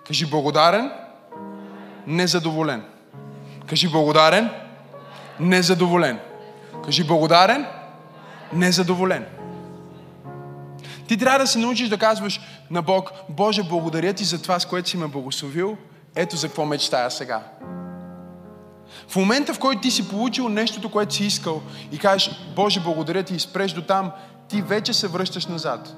Кажи 0.06 0.26
благодарен, 0.26 0.90
незадоволен. 2.06 2.84
Кажи 3.66 3.88
благодарен, 3.88 4.50
незадоволен. 5.40 6.18
Кажи 6.84 7.04
благодарен, 7.04 7.66
незадоволен. 8.52 9.26
Ти 11.08 11.16
трябва 11.16 11.38
да 11.38 11.46
се 11.46 11.58
научиш 11.58 11.88
да 11.88 11.98
казваш 11.98 12.40
на 12.70 12.82
Бог, 12.82 13.12
Боже, 13.28 13.62
благодаря 13.62 14.12
ти 14.12 14.24
за 14.24 14.42
това, 14.42 14.60
с 14.60 14.66
което 14.66 14.88
си 14.88 14.96
ме 14.96 15.06
благословил. 15.06 15.76
Ето 16.16 16.36
за 16.36 16.48
какво 16.48 16.64
мечтая 16.66 17.10
сега. 17.10 17.42
В 19.08 19.16
момента, 19.16 19.54
в 19.54 19.58
който 19.58 19.80
ти 19.80 19.90
си 19.90 20.08
получил 20.08 20.48
нещото, 20.48 20.90
което 20.90 21.14
си 21.14 21.24
искал 21.24 21.62
и 21.92 21.98
кажеш, 21.98 22.30
Боже, 22.56 22.80
благодаря 22.80 23.22
ти 23.22 23.34
и 23.34 23.40
спреш 23.40 23.72
до 23.72 23.82
там, 23.82 24.12
ти 24.48 24.62
вече 24.62 24.92
се 24.92 25.08
връщаш 25.08 25.46
назад. 25.46 25.94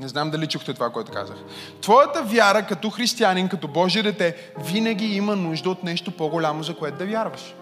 Не 0.00 0.08
знам 0.08 0.30
дали 0.30 0.46
чухте 0.46 0.74
това, 0.74 0.90
което 0.90 1.12
казах. 1.12 1.36
Твоята 1.80 2.22
вяра 2.22 2.66
като 2.66 2.90
християнин, 2.90 3.48
като 3.48 3.68
Божие 3.68 4.02
дете, 4.02 4.36
винаги 4.58 5.06
има 5.06 5.36
нужда 5.36 5.70
от 5.70 5.84
нещо 5.84 6.10
по-голямо, 6.10 6.62
за 6.62 6.76
което 6.76 6.98
да 6.98 7.06
вярваш. 7.06 7.54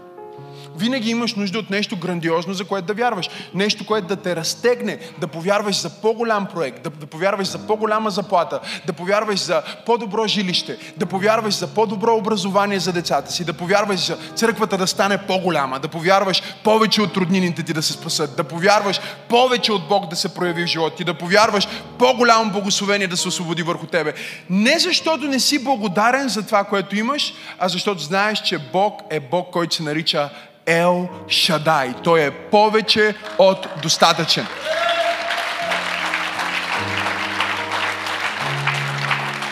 Винаги 0.78 1.10
имаш 1.10 1.34
нужда 1.34 1.58
от 1.58 1.70
нещо 1.70 1.96
грандиозно, 1.96 2.54
за 2.54 2.64
което 2.64 2.86
да 2.86 2.94
вярваш. 2.94 3.30
Нещо, 3.54 3.86
което 3.86 4.06
да 4.06 4.16
те 4.16 4.36
разтегне, 4.36 4.98
да 5.18 5.26
повярваш 5.26 5.80
за 5.80 5.90
по-голям 5.90 6.46
проект, 6.46 6.82
да, 6.82 6.90
да 6.90 7.06
повярваш 7.06 7.48
за 7.48 7.66
по-голяма 7.66 8.10
заплата, 8.10 8.60
да 8.86 8.92
повярваш 8.92 9.40
за 9.40 9.62
по-добро 9.86 10.26
жилище, 10.26 10.78
да 10.96 11.06
повярваш 11.06 11.54
за 11.54 11.66
по-добро 11.66 12.16
образование 12.16 12.80
за 12.80 12.92
децата 12.92 13.32
си, 13.32 13.44
да 13.44 13.52
повярваш 13.52 14.06
за 14.06 14.16
църквата 14.34 14.78
да 14.78 14.86
стане 14.86 15.18
по-голяма, 15.18 15.80
да 15.80 15.88
повярваш 15.88 16.42
повече 16.64 17.02
от 17.02 17.16
роднините 17.16 17.62
ти 17.62 17.72
да 17.72 17.82
се 17.82 17.92
спасат, 17.92 18.36
да 18.36 18.44
повярваш 18.44 19.00
повече 19.28 19.72
от 19.72 19.88
Бог 19.88 20.08
да 20.10 20.16
се 20.16 20.34
прояви 20.34 20.62
в 20.62 20.66
живота 20.66 20.96
ти, 20.96 21.04
да 21.04 21.14
повярваш 21.14 21.68
по-голямо 21.98 22.52
благословение 22.52 23.06
да 23.06 23.16
се 23.16 23.28
освободи 23.28 23.62
върху 23.62 23.86
тебе. 23.86 24.14
Не 24.50 24.78
защото 24.78 25.26
не 25.26 25.40
си 25.40 25.64
благодарен 25.64 26.28
за 26.28 26.46
това, 26.46 26.64
което 26.64 26.96
имаш, 26.96 27.34
а 27.58 27.68
защото 27.68 28.02
знаеш, 28.02 28.42
че 28.42 28.58
Бог 28.58 29.02
е 29.10 29.20
Бог, 29.20 29.50
който 29.50 29.74
се 29.74 29.82
нарича 29.82 30.27
Ел 30.68 31.08
Шадай. 31.28 31.94
Той 32.04 32.20
е 32.20 32.30
повече 32.30 33.14
от 33.38 33.68
достатъчен. 33.82 34.46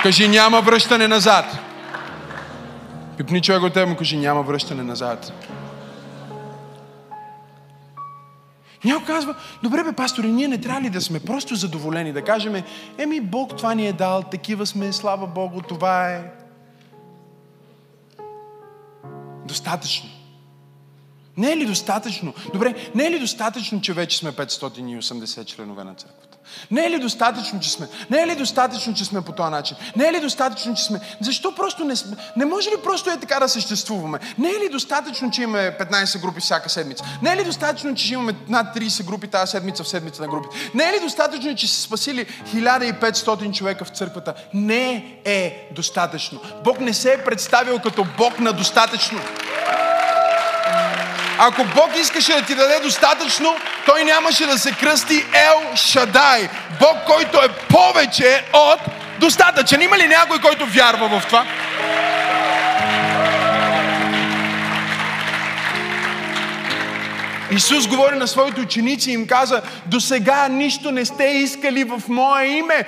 Кажи, 0.03 0.29
няма 0.29 0.61
връщане 0.61 1.09
назад. 1.09 1.45
Пипни 3.17 3.43
човек 3.43 3.63
от 3.63 3.73
теб, 3.73 3.99
кажи, 3.99 4.17
няма 4.17 4.43
връщане 4.43 4.83
назад. 4.83 5.33
Някой 8.85 9.07
казва, 9.07 9.35
добре 9.63 9.85
бе, 9.85 9.93
пастори, 9.93 10.29
ние 10.29 10.49
не 10.49 10.61
трябва 10.61 10.81
ли 10.81 10.91
да 10.91 11.01
сме 11.01 11.21
просто 11.21 11.55
задоволени, 11.55 12.13
да 12.13 12.23
кажем, 12.23 12.63
еми 12.99 13.21
Бог 13.21 13.57
това 13.57 13.75
ни 13.75 13.87
е 13.87 13.93
дал, 13.93 14.23
такива 14.23 14.67
сме, 14.67 14.93
слава 14.93 15.27
Богу, 15.27 15.61
това 15.61 16.11
е 16.11 16.23
достатъчно. 19.45 20.16
Не 21.37 21.53
е 21.53 21.57
ли 21.57 21.67
достатъчно? 21.67 22.35
Добре, 22.53 22.75
не 22.95 23.07
е 23.07 23.11
ли 23.11 23.19
достатъчно, 23.19 23.81
че 23.81 23.93
вече 23.93 24.19
сме 24.19 24.33
580 24.33 25.47
членове 25.47 25.85
на 25.85 25.95
църквата? 25.95 26.37
Не 26.71 26.87
е 26.87 26.91
ли 26.91 26.99
достатъчно, 26.99 27.61
че 27.61 27.71
сме? 27.71 27.89
Не 28.11 28.23
е 28.23 28.27
ли 28.27 28.37
достатъчно, 28.37 28.95
че 28.95 29.05
сме 29.05 29.21
по 29.21 29.33
този 29.33 29.51
начин? 29.51 29.77
Не 29.97 30.09
е 30.09 30.13
ли 30.13 30.21
достатъчно, 30.21 30.75
че 30.75 30.85
сме? 30.85 31.01
Защо 31.21 31.55
просто 31.55 31.85
не 31.85 31.97
сме? 31.97 32.17
Не 32.37 32.45
може 32.45 32.71
ли 32.71 32.75
просто 32.85 33.11
е 33.11 33.21
така 33.21 33.41
да 33.41 33.49
съществуваме? 33.49 34.19
Не 34.39 34.49
е 34.49 34.61
ли 34.65 34.69
достатъчно, 34.69 35.31
че 35.31 35.43
имаме 35.43 35.77
15 35.81 36.21
групи 36.21 36.41
всяка 36.41 36.71
седмица? 36.71 37.05
Не 37.23 37.33
е 37.33 37.37
ли 37.37 37.45
достатъчно, 37.45 37.95
че 37.95 38.15
имаме 38.15 38.35
над 38.49 38.77
30 38.77 39.05
групи 39.05 39.29
тази 39.29 39.51
седмица 39.51 39.85
в 39.85 39.89
седмица 39.89 40.23
на 40.23 40.29
групи? 40.29 40.49
Не 40.75 40.85
е 40.85 40.93
ли 40.93 41.01
достатъчно, 41.01 41.55
че 41.55 41.69
са 41.69 41.81
спасили 41.83 42.27
1500 42.55 43.53
човека 43.53 43.85
в 43.85 43.89
църквата? 43.89 44.35
Не 44.55 45.21
е 45.25 45.69
достатъчно. 45.75 46.41
Бог 46.65 46.81
не 46.81 46.95
се 46.95 47.13
е 47.13 47.25
представил 47.25 47.79
като 47.79 48.07
Бог 48.19 48.39
на 48.39 48.53
достатъчно. 48.53 49.19
Ако 51.39 51.65
Бог 51.65 51.91
искаше 51.97 52.33
да 52.33 52.43
ти 52.43 52.55
даде 52.55 52.81
достатъчно, 52.83 53.57
той 53.87 54.05
нямаше 54.05 54.47
да 54.47 54.59
се 54.59 54.73
кръсти 54.73 55.25
Ел 55.35 55.77
Шадай. 55.77 56.49
Бог, 56.81 56.97
който 57.07 57.39
е 57.39 57.49
повече 57.49 58.45
от 58.53 58.81
достатъчен. 59.19 59.83
Има 59.83 59.99
ли 59.99 60.09
някой, 60.09 60.41
който 60.41 60.67
вярва 60.67 61.09
в 61.09 61.27
това? 61.27 61.45
Исус 67.51 67.89
говори 67.89 68.17
на 68.17 68.27
своите 68.27 68.61
ученици 68.61 69.11
и 69.11 69.15
им 69.15 69.27
каза, 69.27 69.63
до 69.87 70.01
сега 70.01 70.49
нищо 70.49 70.91
не 70.91 71.05
сте 71.05 71.25
искали 71.25 71.85
в 71.85 72.03
Мое 72.09 72.47
име. 72.47 72.85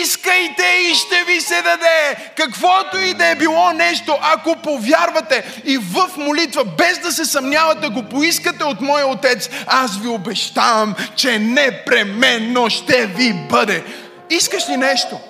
Искайте 0.00 0.62
и 0.90 0.94
ще 0.94 1.32
ви 1.32 1.40
се 1.40 1.62
даде. 1.62 2.30
Каквото 2.36 2.98
и 2.98 3.14
да 3.14 3.26
е 3.26 3.34
било 3.34 3.72
нещо, 3.72 4.16
ако 4.20 4.56
повярвате 4.56 5.60
и 5.64 5.78
в 5.78 6.10
молитва, 6.16 6.64
без 6.64 6.98
да 6.98 7.12
се 7.12 7.24
съмнявате, 7.24 7.88
го 7.88 8.02
поискате 8.02 8.64
от 8.64 8.80
Моя 8.80 9.06
Отец, 9.06 9.50
аз 9.66 9.98
ви 9.98 10.08
обещавам, 10.08 10.94
че 11.16 11.38
непременно 11.38 12.70
ще 12.70 13.06
ви 13.06 13.34
бъде. 13.50 13.84
Искаш 14.30 14.68
ли 14.68 14.76
нещо? 14.76 15.20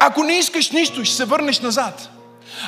Ако 0.00 0.22
не 0.22 0.32
искаш 0.32 0.70
нищо, 0.70 1.04
ще 1.04 1.16
се 1.16 1.24
върнеш 1.24 1.60
назад. 1.60 2.08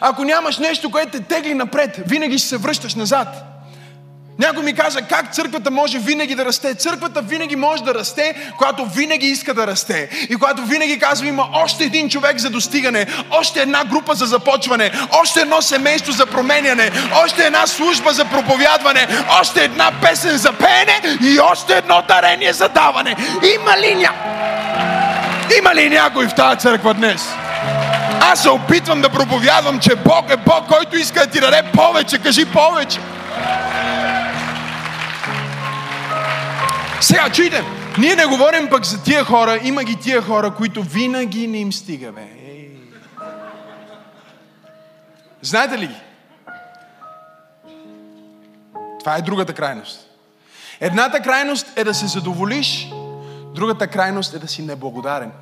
Ако 0.00 0.24
нямаш 0.24 0.58
нещо, 0.58 0.90
което 0.90 1.10
те 1.10 1.20
тегли 1.20 1.54
напред, 1.54 2.00
винаги 2.06 2.38
ще 2.38 2.48
се 2.48 2.56
връщаш 2.56 2.94
назад. 2.94 3.28
Някой 4.40 4.62
ми 4.62 4.74
каза, 4.74 5.02
как 5.02 5.32
църквата 5.34 5.70
може 5.70 5.98
винаги 5.98 6.34
да 6.34 6.44
расте? 6.44 6.74
Църквата 6.74 7.22
винаги 7.22 7.56
може 7.56 7.82
да 7.82 7.94
расте, 7.94 8.52
когато 8.58 8.86
винаги 8.86 9.26
иска 9.26 9.54
да 9.54 9.66
расте. 9.66 10.08
И 10.30 10.34
когато 10.34 10.62
винаги 10.62 10.98
казва, 10.98 11.26
има 11.26 11.48
още 11.52 11.84
един 11.84 12.08
човек 12.08 12.38
за 12.38 12.50
достигане, 12.50 13.06
още 13.30 13.60
една 13.60 13.84
група 13.84 14.14
за 14.14 14.26
започване, 14.26 14.92
още 15.20 15.40
едно 15.40 15.62
семейство 15.62 16.12
за 16.12 16.26
променяне, 16.26 16.90
още 17.24 17.46
една 17.46 17.66
служба 17.66 18.12
за 18.12 18.24
проповядване, 18.24 19.06
още 19.40 19.64
една 19.64 19.92
песен 20.02 20.36
за 20.36 20.52
пеене 20.52 21.18
и 21.22 21.40
още 21.40 21.76
едно 21.76 22.02
дарение 22.08 22.52
за 22.52 22.68
даване. 22.68 23.16
Има 23.60 23.78
ли, 23.78 23.94
ня... 23.94 24.10
Има 25.58 25.74
ли 25.74 25.88
някой 25.90 26.28
в 26.28 26.34
тази 26.34 26.60
църква 26.60 26.94
днес? 26.94 27.28
Аз 28.20 28.42
се 28.42 28.50
опитвам 28.50 29.02
да 29.02 29.08
проповядвам, 29.08 29.80
че 29.80 29.96
Бог 29.96 30.30
е 30.30 30.36
Бог, 30.36 30.66
който 30.68 30.96
иска 30.96 31.20
да 31.20 31.26
ти 31.26 31.40
даде 31.40 31.62
повече. 31.72 32.18
Кажи 32.18 32.44
повече. 32.44 33.00
Сега, 37.00 37.30
чуйте, 37.30 37.62
ние 37.98 38.16
не 38.16 38.26
говорим 38.26 38.68
пък 38.70 38.84
за 38.84 39.02
тия 39.02 39.24
хора, 39.24 39.60
има 39.62 39.84
ги 39.84 39.96
тия 39.96 40.22
хора, 40.22 40.54
които 40.54 40.82
винаги 40.82 41.46
не 41.46 41.58
им 41.58 41.72
стига, 41.72 42.12
бе. 42.12 42.20
Ей. 42.20 42.70
Знаете 45.42 45.78
ли 45.78 45.86
ги? 45.86 45.96
Това 49.00 49.16
е 49.16 49.22
другата 49.22 49.54
крайност. 49.54 50.00
Едната 50.80 51.20
крайност 51.20 51.66
е 51.76 51.84
да 51.84 51.94
се 51.94 52.06
задоволиш, 52.06 52.88
другата 53.54 53.86
крайност 53.86 54.34
е 54.34 54.38
да 54.38 54.48
си 54.48 54.62
неблагодарен. 54.62 55.32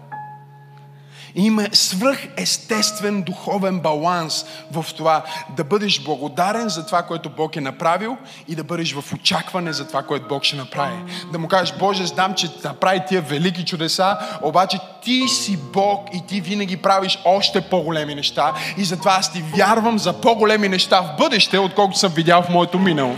Има 1.35 1.67
свръхестествен 1.73 3.23
духовен 3.23 3.81
баланс 3.81 4.45
в 4.73 4.87
това 4.97 5.25
да 5.57 5.65
бъдеш 5.65 6.03
благодарен 6.03 6.69
за 6.69 6.87
това, 6.87 7.03
което 7.03 7.31
Бог 7.31 7.57
е 7.57 7.61
направил 7.61 8.17
и 8.49 8.55
да 8.55 8.65
бъдеш 8.65 8.95
в 8.95 9.13
очакване 9.13 9.73
за 9.73 9.89
това, 9.89 10.03
което 10.03 10.29
Бог 10.29 10.45
ще 10.45 10.57
направи. 10.57 10.97
Да 11.33 11.39
му 11.39 11.49
кажеш, 11.49 11.75
Боже, 11.79 12.07
знам, 12.07 12.35
че 12.35 12.51
направи 12.65 13.01
тия 13.09 13.23
велики 13.23 13.65
чудеса, 13.65 14.19
обаче 14.43 14.79
ти 15.03 15.29
си 15.29 15.59
Бог 15.73 16.09
и 16.15 16.27
ти 16.27 16.41
винаги 16.41 16.77
правиш 16.77 17.19
още 17.25 17.61
по-големи 17.61 18.15
неща 18.15 18.53
и 18.77 18.85
затова 18.85 19.17
аз 19.19 19.33
ти 19.33 19.45
вярвам 19.57 19.99
за 19.99 20.21
по-големи 20.21 20.69
неща 20.69 21.01
в 21.01 21.17
бъдеще, 21.19 21.59
отколкото 21.59 21.99
съм 21.99 22.13
видял 22.13 22.43
в 22.43 22.49
моето 22.49 22.79
минало. 22.79 23.17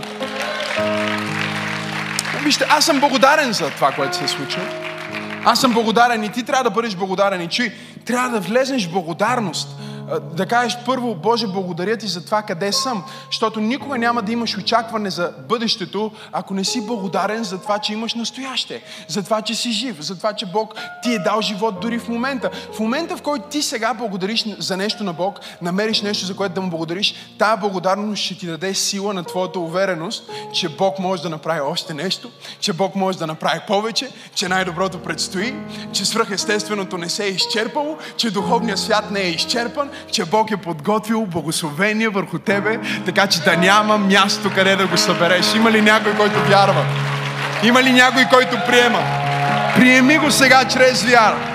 Вижте, 2.43 2.65
аз 2.69 2.85
съм 2.85 2.99
благодарен 2.99 3.53
за 3.53 3.69
това, 3.69 3.91
което 3.91 4.17
се 4.17 4.23
е 4.23 4.27
случило. 4.27 4.65
Аз 5.45 5.61
съм 5.61 5.73
благодарен 5.73 6.23
и 6.23 6.29
ти 6.29 6.43
трябва 6.43 6.63
да 6.63 6.69
бъдеш 6.69 6.95
благодарен. 6.95 7.41
И 7.41 7.47
чуй, 7.47 7.71
трябва 8.11 8.29
да 8.29 8.39
влезнеш 8.39 8.87
в 8.87 8.91
благодарност. 8.91 9.75
Да 10.19 10.45
кажеш 10.45 10.77
първо, 10.85 11.15
Боже, 11.15 11.47
благодаря 11.47 11.97
ти 11.97 12.07
за 12.07 12.25
това 12.25 12.41
къде 12.41 12.71
съм, 12.71 13.03
защото 13.31 13.59
никога 13.59 13.97
няма 13.97 14.21
да 14.21 14.31
имаш 14.31 14.57
очакване 14.57 15.09
за 15.09 15.33
бъдещето, 15.49 16.11
ако 16.31 16.53
не 16.53 16.63
си 16.63 16.85
благодарен 16.85 17.43
за 17.43 17.61
това, 17.61 17.79
че 17.79 17.93
имаш 17.93 18.13
настояще, 18.13 18.83
за 19.07 19.23
това, 19.23 19.41
че 19.41 19.55
си 19.55 19.71
жив, 19.71 20.01
за 20.01 20.17
това, 20.17 20.33
че 20.33 20.45
Бог 20.45 20.75
ти 21.03 21.13
е 21.13 21.19
дал 21.19 21.41
живот 21.41 21.75
дори 21.81 21.99
в 21.99 22.07
момента. 22.07 22.49
В 22.73 22.79
момента, 22.79 23.17
в 23.17 23.21
който 23.21 23.45
ти 23.49 23.61
сега 23.61 23.93
благодариш 23.93 24.45
за 24.57 24.77
нещо 24.77 25.03
на 25.03 25.13
Бог, 25.13 25.39
намериш 25.61 26.01
нещо, 26.01 26.25
за 26.25 26.35
което 26.35 26.55
да 26.55 26.61
му 26.61 26.69
благодариш, 26.69 27.15
тази 27.37 27.61
благодарност 27.61 28.23
ще 28.23 28.37
ти 28.37 28.47
даде 28.47 28.73
сила 28.73 29.13
на 29.13 29.23
твоята 29.23 29.59
увереност, 29.59 30.29
че 30.53 30.69
Бог 30.69 30.99
може 30.99 31.21
да 31.21 31.29
направи 31.29 31.61
още 31.61 31.93
нещо, 31.93 32.31
че 32.59 32.73
Бог 32.73 32.95
може 32.95 33.17
да 33.17 33.27
направи 33.27 33.59
повече, 33.67 34.09
че 34.35 34.47
най-доброто 34.47 35.03
предстои, 35.03 35.55
че 35.93 36.05
свръхестественото 36.05 36.97
не 36.97 37.09
се 37.09 37.23
е 37.25 37.29
изчерпало, 37.29 37.97
че 38.17 38.31
духовният 38.31 38.79
свят 38.79 39.11
не 39.11 39.19
е 39.19 39.29
изчерпан, 39.29 39.89
че 40.11 40.25
Бог 40.25 40.51
е 40.51 40.57
подготвил 40.57 41.25
благословение 41.25 42.09
върху 42.09 42.39
тебе, 42.39 42.79
така 43.05 43.27
че 43.27 43.41
да 43.41 43.57
няма 43.57 43.97
място 43.97 44.51
къде 44.55 44.75
да 44.75 44.87
го 44.87 44.97
събереш. 44.97 45.55
Има 45.55 45.71
ли 45.71 45.81
някой, 45.81 46.15
който 46.15 46.39
вярва? 46.39 46.85
Има 47.63 47.83
ли 47.83 47.91
някой, 47.91 48.25
който 48.25 48.57
приема? 48.67 48.99
Приеми 49.75 50.17
го 50.17 50.31
сега 50.31 50.67
чрез 50.67 51.03
вяра. 51.03 51.47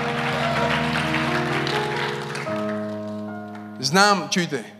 Знам, 3.79 4.27
чуйте, 4.31 4.73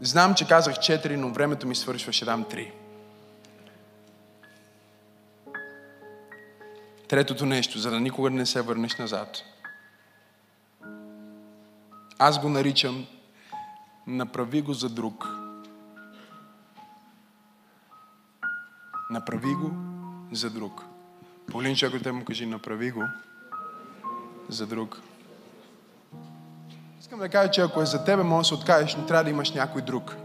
знам, 0.00 0.34
че 0.34 0.46
казах 0.46 0.74
4, 0.74 1.16
но 1.16 1.28
времето 1.28 1.66
ми 1.66 1.74
свършва, 1.74 2.12
ще 2.12 2.24
дам 2.24 2.44
3. 2.44 2.70
Третото 7.08 7.46
нещо, 7.46 7.78
за 7.78 7.90
да 7.90 8.00
никога 8.00 8.30
не 8.30 8.46
се 8.46 8.62
върнеш 8.62 8.96
назад– 8.96 9.28
аз 12.18 12.40
го 12.40 12.48
наричам 12.48 13.06
направи 14.06 14.62
го 14.62 14.72
за 14.72 14.88
друг. 14.88 15.28
Направи 19.10 19.54
го 19.54 19.70
за 20.32 20.50
друг. 20.50 20.84
Полин 21.52 21.76
човек 21.76 22.02
те 22.02 22.12
му 22.12 22.24
кажи, 22.24 22.46
направи 22.46 22.90
го 22.90 23.02
за 24.48 24.66
друг. 24.66 25.00
Искам 27.00 27.18
да 27.18 27.28
кажа, 27.28 27.50
че 27.50 27.60
ако 27.60 27.82
е 27.82 27.86
за 27.86 28.04
тебе, 28.04 28.22
може 28.22 28.38
да 28.38 28.48
се 28.48 28.54
откажеш, 28.54 28.96
но 28.96 29.06
трябва 29.06 29.24
да 29.24 29.30
имаш 29.30 29.52
някой 29.52 29.82
друг. 29.82 30.16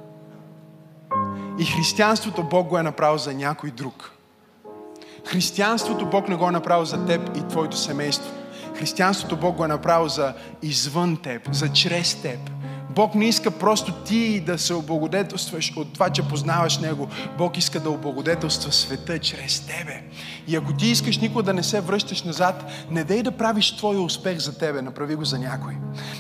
И 1.60 1.66
християнството 1.66 2.44
Бог 2.44 2.68
го 2.68 2.78
е 2.78 2.84
направил 2.84 3.18
за 3.18 3.34
някой 3.34 3.72
друг. 3.72 4.12
Християнството 5.26 6.06
Бог 6.06 6.30
не 6.30 6.36
го 6.36 6.48
е 6.48 6.52
направил 6.52 6.86
за 6.86 7.06
теб 7.06 7.38
и 7.38 7.48
твоето 7.48 7.78
семейство. 7.78 8.43
Християнството 8.76 9.38
Бог 9.38 9.56
го 9.56 9.66
е 9.66 9.68
направил 9.68 10.08
за 10.08 10.34
извън 10.62 11.18
теб, 11.18 11.54
за 11.54 11.70
чрез 11.70 12.16
теб. 12.16 12.40
Бог 12.96 13.16
не 13.16 13.26
иска 13.26 13.52
просто 13.52 13.92
ти 13.92 14.40
да 14.40 14.58
се 14.58 14.74
облагодетелстваш 14.74 15.74
от 15.76 15.94
това, 15.94 16.10
че 16.10 16.28
познаваш 16.28 16.78
Него. 16.78 17.08
Бог 17.38 17.58
иска 17.58 17.80
да 17.80 17.90
облагодетелства 17.90 18.72
света 18.72 19.20
чрез 19.20 19.60
тебе. 19.60 20.02
И 20.48 20.56
ако 20.56 20.74
ти 20.74 20.88
искаш 20.88 21.18
никога 21.18 21.44
да 21.44 21.54
не 21.54 21.64
се 21.64 21.82
връщаш 21.82 22.24
назад, 22.24 22.72
не 22.92 23.04
дей 23.04 23.24
да 23.24 23.32
правиш 23.32 23.78
твоя 23.78 24.02
успех 24.02 24.38
за 24.38 24.58
тебе, 24.58 24.82
направи 24.82 25.16
го 25.16 25.26
за 25.26 25.40
някой. 25.40 25.74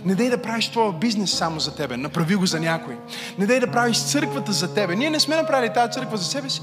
Не 0.06 0.16
дей 0.16 0.30
да 0.30 0.42
правиш 0.42 0.70
твоя 0.70 0.94
бизнес 0.94 1.32
само 1.32 1.60
за 1.60 1.76
тебе, 1.76 1.98
направи 1.98 2.36
го 2.36 2.46
за 2.46 2.60
някой. 2.60 2.98
Не 3.38 3.46
дей 3.46 3.60
да 3.60 3.72
правиш 3.72 4.04
църквата 4.04 4.52
за 4.52 4.74
тебе. 4.74 4.96
Ние 4.96 5.10
не 5.10 5.20
сме 5.20 5.36
направили 5.36 5.74
тази 5.74 5.92
църква 5.92 6.18
за 6.18 6.26
себе 6.26 6.50
си. 6.50 6.62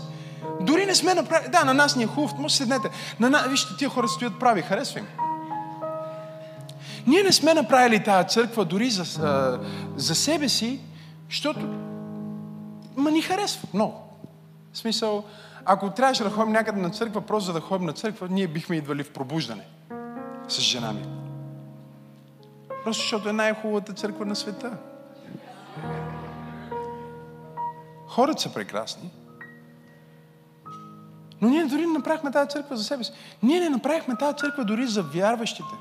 Дори 0.60 0.86
не 0.86 0.94
сме 0.94 1.14
направили. 1.14 1.50
Да, 1.52 1.64
на 1.64 1.74
нас 1.74 1.96
ни 1.96 2.02
е 2.02 2.06
хубаво, 2.06 2.36
може 2.38 2.56
седнете. 2.56 2.88
На... 3.20 3.44
Вижте, 3.48 3.76
тия 3.78 3.90
хора 3.90 4.08
стоят 4.08 4.38
прави, 4.40 4.62
харесва 4.62 5.00
им. 5.00 5.06
Ние 7.06 7.22
не 7.22 7.32
сме 7.32 7.54
направили 7.54 8.04
тази 8.04 8.28
църква 8.28 8.64
дори 8.64 8.90
за, 8.90 9.60
за 9.96 10.14
себе 10.14 10.48
си, 10.48 10.80
защото 11.28 11.60
ма 12.96 13.10
ни 13.10 13.22
харесва 13.22 13.68
много. 13.74 13.94
В 14.72 14.78
смисъл, 14.78 15.24
ако 15.64 15.90
трябваше 15.90 16.24
да 16.24 16.30
ходим 16.30 16.52
някъде 16.52 16.80
на 16.80 16.90
църква, 16.90 17.20
просто 17.20 17.46
за 17.46 17.52
да 17.52 17.60
ходим 17.60 17.86
на 17.86 17.92
църква, 17.92 18.28
ние 18.30 18.46
бихме 18.46 18.76
идвали 18.76 19.02
в 19.02 19.12
пробуждане 19.12 19.64
с 20.48 20.60
жена 20.60 20.92
ми. 20.92 21.04
Просто 22.84 23.02
защото 23.02 23.28
е 23.28 23.32
най-хубавата 23.32 23.92
църква 23.92 24.26
на 24.26 24.36
света. 24.36 24.76
Хората 28.08 28.42
са 28.42 28.52
прекрасни. 28.52 29.10
Но 31.40 31.48
ние 31.48 31.64
дори 31.64 31.86
не 31.86 31.92
направихме 31.92 32.30
тази 32.30 32.50
църква 32.50 32.76
за 32.76 32.84
себе 32.84 33.04
си. 33.04 33.12
Ние 33.42 33.60
не 33.60 33.68
направихме 33.68 34.16
тази 34.16 34.36
църква 34.36 34.64
дори 34.64 34.86
за 34.86 35.02
вярващите. 35.02 35.74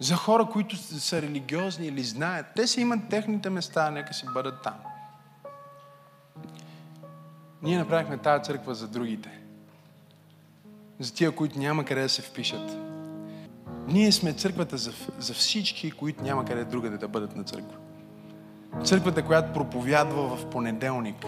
За 0.00 0.16
хора, 0.16 0.46
които 0.52 0.76
са 0.76 1.22
религиозни 1.22 1.86
или 1.86 2.02
знаят. 2.02 2.46
Те 2.56 2.66
си 2.66 2.80
имат 2.80 3.08
техните 3.10 3.50
места, 3.50 3.90
нека 3.90 4.14
си 4.14 4.26
бъдат 4.34 4.62
там. 4.62 4.74
Ние 7.62 7.78
направихме 7.78 8.18
тази 8.18 8.44
църква 8.44 8.74
за 8.74 8.88
другите. 8.88 9.40
За 10.98 11.14
тия, 11.14 11.32
които 11.32 11.58
няма 11.58 11.84
къде 11.84 12.02
да 12.02 12.08
се 12.08 12.22
впишат. 12.22 12.76
Ние 13.86 14.12
сме 14.12 14.32
църквата 14.32 14.76
за, 14.76 14.92
за 15.18 15.34
всички, 15.34 15.90
които 15.90 16.22
няма 16.22 16.44
къде 16.44 16.64
другаде 16.64 16.96
да 16.98 17.08
бъдат 17.08 17.36
на 17.36 17.44
църква. 17.44 17.76
Църквата, 18.84 19.22
която 19.22 19.52
проповядва 19.52 20.36
в 20.36 20.50
понеделник, 20.50 21.26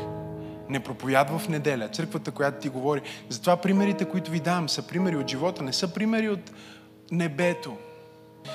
не 0.68 0.80
проповядва 0.80 1.38
в 1.38 1.48
неделя. 1.48 1.88
Църквата, 1.88 2.30
която 2.30 2.60
ти 2.60 2.68
говори. 2.68 3.02
Затова 3.28 3.56
примерите, 3.56 4.04
които 4.04 4.30
ви 4.30 4.40
давам, 4.40 4.68
са 4.68 4.86
примери 4.86 5.16
от 5.16 5.30
живота, 5.30 5.62
не 5.62 5.72
са 5.72 5.94
примери 5.94 6.28
от 6.28 6.52
небето. 7.10 7.76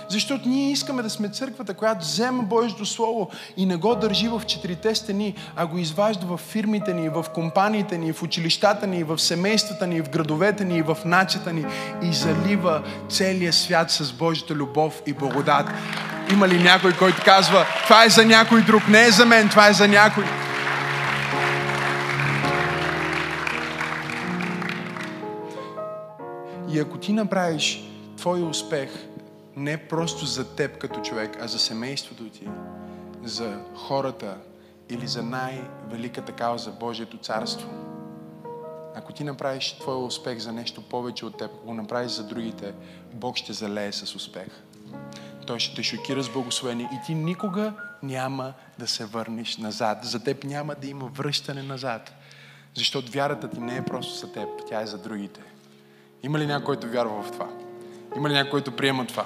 Защото 0.09 0.49
ние 0.49 0.71
искаме 0.71 1.01
да 1.01 1.09
сме 1.09 1.29
църквата, 1.29 1.73
която 1.73 1.99
взема 1.99 2.43
Божието 2.43 2.85
Слово 2.85 3.29
и 3.57 3.65
не 3.65 3.75
го 3.75 3.95
държи 3.95 4.27
в 4.27 4.41
четирите 4.47 4.95
стени, 4.95 5.35
а 5.55 5.65
го 5.65 5.77
изважда 5.77 6.25
в 6.25 6.37
фирмите 6.37 6.93
ни, 6.93 7.09
в 7.09 7.25
компаниите 7.33 7.97
ни, 7.97 8.13
в 8.13 8.23
училищата 8.23 8.87
ни, 8.87 9.03
в 9.03 9.19
семействата 9.19 9.87
ни, 9.87 10.01
в 10.01 10.09
градовете 10.09 10.65
ни, 10.65 10.81
в 10.81 10.97
начата 11.05 11.53
ни 11.53 11.65
и 12.03 12.13
залива 12.13 12.81
целия 13.09 13.53
свят 13.53 13.91
с 13.91 14.13
Божията 14.13 14.53
любов 14.53 15.01
и 15.05 15.13
благодат. 15.13 15.67
Има 16.31 16.47
ли 16.47 16.63
някой, 16.63 16.93
който 16.93 17.21
казва, 17.25 17.65
това 17.83 18.05
е 18.05 18.09
за 18.09 18.25
някой 18.25 18.61
друг, 18.61 18.87
не 18.87 19.05
е 19.05 19.11
за 19.11 19.25
мен, 19.25 19.49
това 19.49 19.67
е 19.67 19.73
за 19.73 19.87
някой. 19.87 20.23
И 26.69 26.79
ако 26.79 26.97
ти 26.97 27.13
направиш 27.13 27.83
твой 28.17 28.41
успех 28.41 29.06
не 29.57 29.87
просто 29.87 30.25
за 30.25 30.55
теб 30.55 30.77
като 30.77 31.01
човек, 31.01 31.37
а 31.41 31.47
за 31.47 31.59
семейството 31.59 32.29
ти, 32.29 32.47
за 33.23 33.59
хората 33.75 34.37
или 34.89 35.07
за 35.07 35.23
най-великата 35.23 36.31
кауза 36.31 36.71
Божието 36.71 37.17
царство, 37.17 37.69
ако 38.95 39.13
ти 39.13 39.23
направиш 39.23 39.73
твоя 39.73 39.97
успех 39.97 40.39
за 40.39 40.51
нещо 40.51 40.81
повече 40.81 41.25
от 41.25 41.37
теб, 41.37 41.51
ако 41.53 41.65
го 41.65 41.73
направиш 41.73 42.11
за 42.11 42.23
другите, 42.23 42.73
Бог 43.13 43.37
ще 43.37 43.53
залее 43.53 43.91
с 43.91 44.15
успех. 44.15 44.47
Той 45.47 45.59
ще 45.59 45.75
те 45.75 45.83
шокира 45.83 46.23
с 46.23 46.29
благословение 46.29 46.89
и 46.93 47.05
ти 47.05 47.15
никога 47.15 47.73
няма 48.03 48.53
да 48.79 48.87
се 48.87 49.05
върнеш 49.05 49.57
назад. 49.57 49.97
За 50.01 50.23
теб 50.23 50.43
няма 50.43 50.75
да 50.75 50.87
има 50.87 51.05
връщане 51.05 51.63
назад. 51.63 52.13
Защото 52.75 53.11
вярата 53.11 53.49
ти 53.49 53.59
не 53.59 53.77
е 53.77 53.85
просто 53.85 54.13
за 54.13 54.31
теб, 54.31 54.49
тя 54.69 54.81
е 54.81 54.87
за 54.87 54.97
другите. 54.97 55.41
Има 56.23 56.39
ли 56.39 56.45
някой, 56.45 56.65
който 56.65 56.87
вярва 56.87 57.23
в 57.23 57.31
това? 57.31 57.49
Има 58.15 58.29
ли 58.29 58.33
някой, 58.33 58.51
който 58.51 58.75
приема 58.75 59.07
това? 59.07 59.25